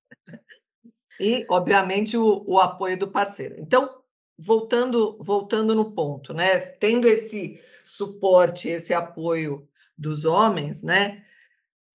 e, 1.19 1.45
obviamente, 1.49 2.17
o, 2.17 2.45
o 2.47 2.59
apoio 2.61 2.99
do 2.99 3.11
parceiro. 3.11 3.57
Então, 3.59 4.03
voltando, 4.39 5.19
voltando 5.21 5.75
no 5.75 5.93
ponto, 5.93 6.33
né? 6.33 6.61
Tendo 6.61 7.09
esse 7.09 7.61
suporte, 7.83 8.69
esse 8.69 8.95
apoio 8.95 9.69
dos 9.97 10.25
homens, 10.25 10.83
né? 10.83 11.25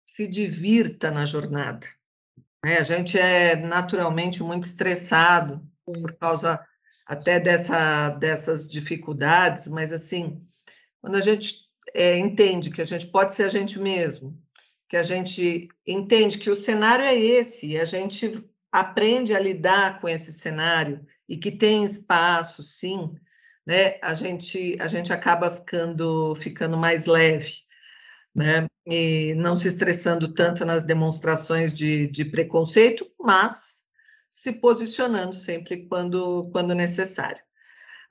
Se 0.06 0.28
divirta 0.28 1.10
na 1.10 1.26
jornada. 1.26 1.88
Né? 2.64 2.78
A 2.78 2.84
gente 2.84 3.18
é 3.18 3.56
naturalmente 3.56 4.44
muito 4.44 4.64
estressado 4.64 5.66
por 5.86 6.14
causa 6.18 6.60
até 7.06 7.40
dessa, 7.40 8.10
dessas 8.10 8.68
dificuldades, 8.68 9.68
mas 9.68 9.92
assim, 9.92 10.40
quando 11.02 11.16
a 11.16 11.22
gente 11.22 11.66
é, 11.94 12.18
entende 12.18 12.70
que 12.70 12.82
a 12.82 12.86
gente 12.86 13.08
pode 13.08 13.34
ser 13.36 13.44
a 13.44 13.50
gente 13.50 13.78
mesmo, 13.78 14.42
que 14.94 14.98
a 14.98 15.02
gente 15.02 15.70
entende 15.88 16.38
que 16.38 16.52
o 16.52 16.56
cenário 16.56 17.04
é 17.04 17.16
esse, 17.16 17.66
e 17.70 17.80
a 17.80 17.84
gente 17.84 18.48
aprende 18.72 19.34
a 19.34 19.40
lidar 19.40 20.00
com 20.00 20.08
esse 20.08 20.32
cenário 20.32 21.04
e 21.28 21.36
que 21.36 21.50
tem 21.50 21.84
espaço, 21.84 22.62
sim, 22.62 23.12
né? 23.66 23.98
A 24.04 24.14
gente 24.14 24.78
a 24.80 24.86
gente 24.86 25.12
acaba 25.12 25.50
ficando 25.50 26.36
ficando 26.36 26.78
mais 26.78 27.08
leve, 27.08 27.54
né? 28.36 28.68
E 28.86 29.34
não 29.34 29.56
se 29.56 29.68
estressando 29.68 30.32
tanto 30.32 30.64
nas 30.64 30.84
demonstrações 30.84 31.74
de, 31.74 32.06
de 32.06 32.26
preconceito, 32.26 33.12
mas 33.20 33.86
se 34.30 34.54
posicionando 34.54 35.34
sempre 35.34 35.88
quando 35.88 36.52
quando 36.52 36.76
necessário. 36.76 37.43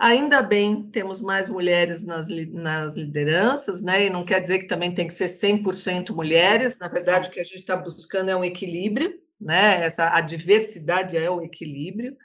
Ainda 0.02 0.42
bem, 0.42 0.82
temos 0.90 1.20
mais 1.20 1.48
mulheres 1.48 2.02
nas, 2.02 2.26
nas 2.28 2.96
lideranças, 2.96 3.80
né? 3.80 4.06
E 4.06 4.10
não 4.10 4.24
quer 4.24 4.40
dizer 4.40 4.58
que 4.58 4.66
também 4.66 4.92
tem 4.92 5.06
que 5.06 5.14
ser 5.14 5.28
100% 5.28 6.12
mulheres, 6.12 6.76
na 6.76 6.88
verdade, 6.88 7.28
o 7.28 7.30
que 7.30 7.38
a 7.38 7.44
gente 7.44 7.60
está 7.60 7.76
buscando 7.76 8.28
é 8.28 8.34
um 8.34 8.44
equilíbrio, 8.44 9.14
né? 9.40 9.84
Essa 9.84 10.12
a 10.12 10.20
diversidade 10.20 11.16
é 11.16 11.30
o 11.30 11.40
equilíbrio, 11.40 12.16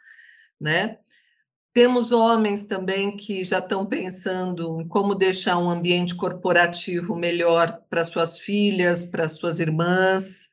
né? 0.59 0.97
Temos 1.71 2.11
homens 2.11 2.65
também 2.65 3.15
que 3.15 3.43
já 3.43 3.59
estão 3.59 3.85
pensando 3.85 4.81
em 4.81 4.87
como 4.87 5.13
deixar 5.13 5.59
um 5.59 5.69
ambiente 5.69 6.15
corporativo 6.15 7.15
melhor 7.15 7.79
para 7.91 8.03
suas 8.03 8.39
filhas, 8.39 9.05
para 9.05 9.27
suas 9.27 9.59
irmãs. 9.59 10.49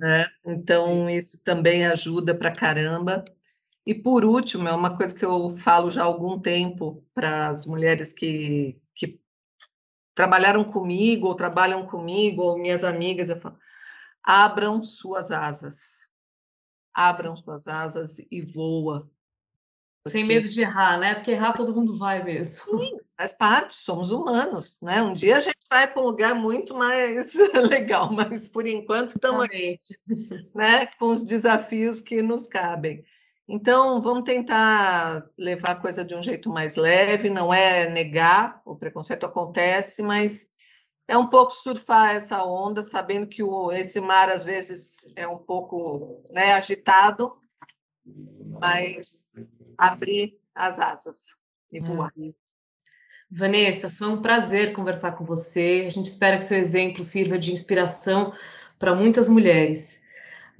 Né? 0.00 0.26
Então, 0.46 1.10
isso 1.10 1.42
também 1.42 1.84
ajuda 1.86 2.36
para 2.36 2.52
caramba. 2.52 3.24
E 3.84 3.94
por 3.94 4.24
último, 4.24 4.68
é 4.68 4.72
uma 4.72 4.96
coisa 4.96 5.14
que 5.14 5.24
eu 5.24 5.50
falo 5.50 5.90
já 5.90 6.02
há 6.02 6.04
algum 6.04 6.38
tempo 6.38 7.04
para 7.12 7.48
as 7.48 7.66
mulheres 7.66 8.12
que, 8.12 8.80
que 8.94 9.20
trabalharam 10.14 10.64
comigo, 10.64 11.26
ou 11.26 11.34
trabalham 11.34 11.86
comigo, 11.86 12.42
ou 12.42 12.58
minhas 12.58 12.84
amigas, 12.84 13.28
eu 13.28 13.40
falo, 13.40 13.58
abram 14.22 14.82
suas 14.82 15.32
asas. 15.32 16.06
Abram 16.94 17.34
suas 17.34 17.66
asas 17.66 18.18
e 18.30 18.42
voa. 18.42 19.10
Porque... 20.04 20.18
Sem 20.18 20.26
medo 20.26 20.48
de 20.48 20.62
errar, 20.62 20.98
né? 20.98 21.14
Porque 21.14 21.30
errar 21.30 21.52
todo 21.52 21.74
mundo 21.74 21.96
vai 21.96 22.22
mesmo. 22.22 22.78
Sim, 22.78 22.98
faz 23.16 23.32
parte, 23.32 23.74
somos 23.74 24.10
humanos, 24.10 24.80
né? 24.82 25.00
Um 25.02 25.12
dia 25.12 25.36
a 25.36 25.40
gente 25.40 25.64
vai 25.70 25.90
para 25.90 26.02
um 26.02 26.06
lugar 26.06 26.34
muito 26.34 26.74
mais 26.74 27.34
legal, 27.54 28.12
mas 28.12 28.48
por 28.48 28.66
enquanto 28.66 29.10
estamos 29.10 29.44
aqui, 29.44 29.78
né, 30.54 30.86
com 30.98 31.06
os 31.06 31.22
desafios 31.22 32.00
que 32.00 32.20
nos 32.20 32.46
cabem. 32.46 33.04
Então, 33.54 34.00
vamos 34.00 34.24
tentar 34.24 35.28
levar 35.36 35.72
a 35.72 35.78
coisa 35.78 36.02
de 36.02 36.14
um 36.14 36.22
jeito 36.22 36.48
mais 36.48 36.74
leve, 36.74 37.28
não 37.28 37.52
é 37.52 37.86
negar, 37.86 38.62
o 38.64 38.74
preconceito 38.74 39.26
acontece, 39.26 40.02
mas 40.02 40.48
é 41.06 41.18
um 41.18 41.26
pouco 41.26 41.52
surfar 41.52 42.14
essa 42.14 42.42
onda, 42.42 42.80
sabendo 42.80 43.26
que 43.26 43.42
o, 43.42 43.70
esse 43.70 44.00
mar 44.00 44.30
às 44.30 44.42
vezes 44.42 45.06
é 45.14 45.28
um 45.28 45.36
pouco 45.36 46.24
né, 46.30 46.54
agitado, 46.54 47.36
mas 48.58 49.20
abrir 49.76 50.40
as 50.54 50.78
asas 50.78 51.36
e 51.70 51.78
voar. 51.78 52.10
Uhum. 52.16 52.32
Vanessa, 53.30 53.90
foi 53.90 54.08
um 54.08 54.22
prazer 54.22 54.72
conversar 54.72 55.12
com 55.12 55.26
você. 55.26 55.84
A 55.86 55.90
gente 55.90 56.06
espera 56.06 56.38
que 56.38 56.44
seu 56.44 56.56
exemplo 56.56 57.04
sirva 57.04 57.38
de 57.38 57.52
inspiração 57.52 58.32
para 58.78 58.94
muitas 58.94 59.28
mulheres. 59.28 60.01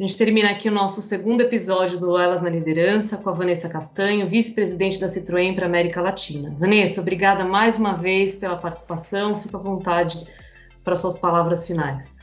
A 0.03 0.05
gente 0.05 0.19
termina 0.19 0.51
aqui 0.51 0.69
o 0.69 0.73
nosso 0.73 1.01
segundo 1.01 1.43
episódio 1.43 1.97
do 1.97 2.19
Elas 2.19 2.41
na 2.41 2.51
Liderança 2.51 3.19
com 3.19 3.31
a 3.31 3.33
Vanessa 3.33 3.69
Castanho, 3.69 4.29
vice-presidente 4.29 5.01
da 5.01 5.07
Citroën 5.07 5.55
para 5.55 5.65
a 5.65 5.69
América 5.69 6.01
Latina. 6.01 6.53
Vanessa, 6.59 7.01
obrigada 7.01 7.45
mais 7.45 7.79
uma 7.79 7.93
vez 7.93 8.35
pela 8.35 8.57
participação. 8.57 9.38
Fica 9.38 9.57
à 9.57 9.61
vontade 9.61 10.27
para 10.83 10.97
suas 10.97 11.21
palavras 11.21 11.69
finais. 11.69 12.19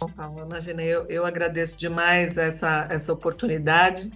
Bom, 0.00 0.10
imagina, 0.44 0.82
eu, 0.82 1.06
eu 1.08 1.24
agradeço 1.24 1.78
demais 1.78 2.36
essa, 2.36 2.88
essa 2.90 3.12
oportunidade. 3.12 4.10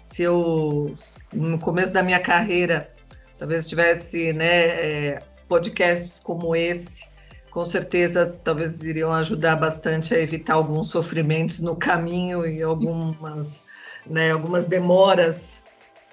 Se 0.00 0.22
eu, 0.22 0.94
no 1.32 1.58
começo 1.58 1.92
da 1.92 2.04
minha 2.04 2.20
carreira, 2.20 2.88
talvez 3.36 3.66
tivesse 3.66 4.32
né, 4.32 4.66
é, 4.66 5.22
podcasts 5.48 6.20
como 6.20 6.54
esse, 6.54 7.04
com 7.54 7.64
certeza 7.64 8.36
talvez 8.42 8.82
iriam 8.82 9.12
ajudar 9.12 9.54
bastante 9.54 10.12
a 10.12 10.18
evitar 10.18 10.54
alguns 10.54 10.88
sofrimentos 10.88 11.60
no 11.60 11.76
caminho 11.76 12.44
e 12.44 12.60
algumas, 12.60 13.62
né, 14.04 14.32
algumas 14.32 14.66
demoras 14.66 15.62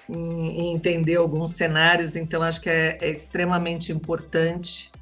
em, 0.08 0.60
em, 0.60 0.72
entender 0.72 1.16
alguns 1.16 1.50
cenários. 1.50 2.14
Então, 2.14 2.44
acho 2.44 2.60
que 2.60 2.70
é, 2.70 2.96
é 3.00 3.10
extremamente 3.10 3.90
importante 3.90 4.92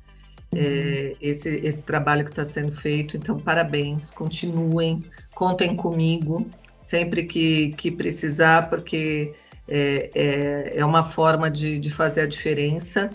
é, 0.57 1.15
esse, 1.21 1.61
esse 1.63 1.83
trabalho 1.83 2.25
que 2.25 2.31
está 2.31 2.47
sendo 2.47 2.73
feito. 2.73 3.19
Então, 3.19 3.39
parabéns, 3.39 4.11
continuem, 4.11 5.05
contem 5.35 5.77
comigo 5.77 6.49
sempre 6.83 7.25
que, 7.25 7.75
que 7.77 7.91
precisar, 7.91 8.71
porque 8.71 9.35
é, 9.69 10.11
é, 10.15 10.73
é 10.79 10.85
uma 10.87 11.05
forma 11.05 11.51
de, 11.51 11.79
de 11.79 11.91
fazer 11.91 12.23
a 12.23 12.27
diferença 12.27 13.11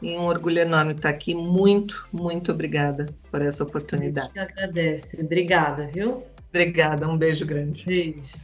e 0.00 0.16
um 0.16 0.26
orgulho 0.26 0.58
enorme 0.58 0.92
estar 0.92 1.10
aqui. 1.10 1.34
Muito, 1.34 2.06
muito 2.12 2.52
obrigada 2.52 3.06
por 3.30 3.42
essa 3.42 3.64
oportunidade. 3.64 4.30
A 4.36 4.42
gente 4.42 4.52
agradece. 4.52 5.22
Obrigada, 5.22 5.88
viu? 5.92 6.22
Obrigada, 6.48 7.08
um 7.08 7.16
beijo 7.16 7.44
grande. 7.46 7.84
Beijo. 7.84 8.36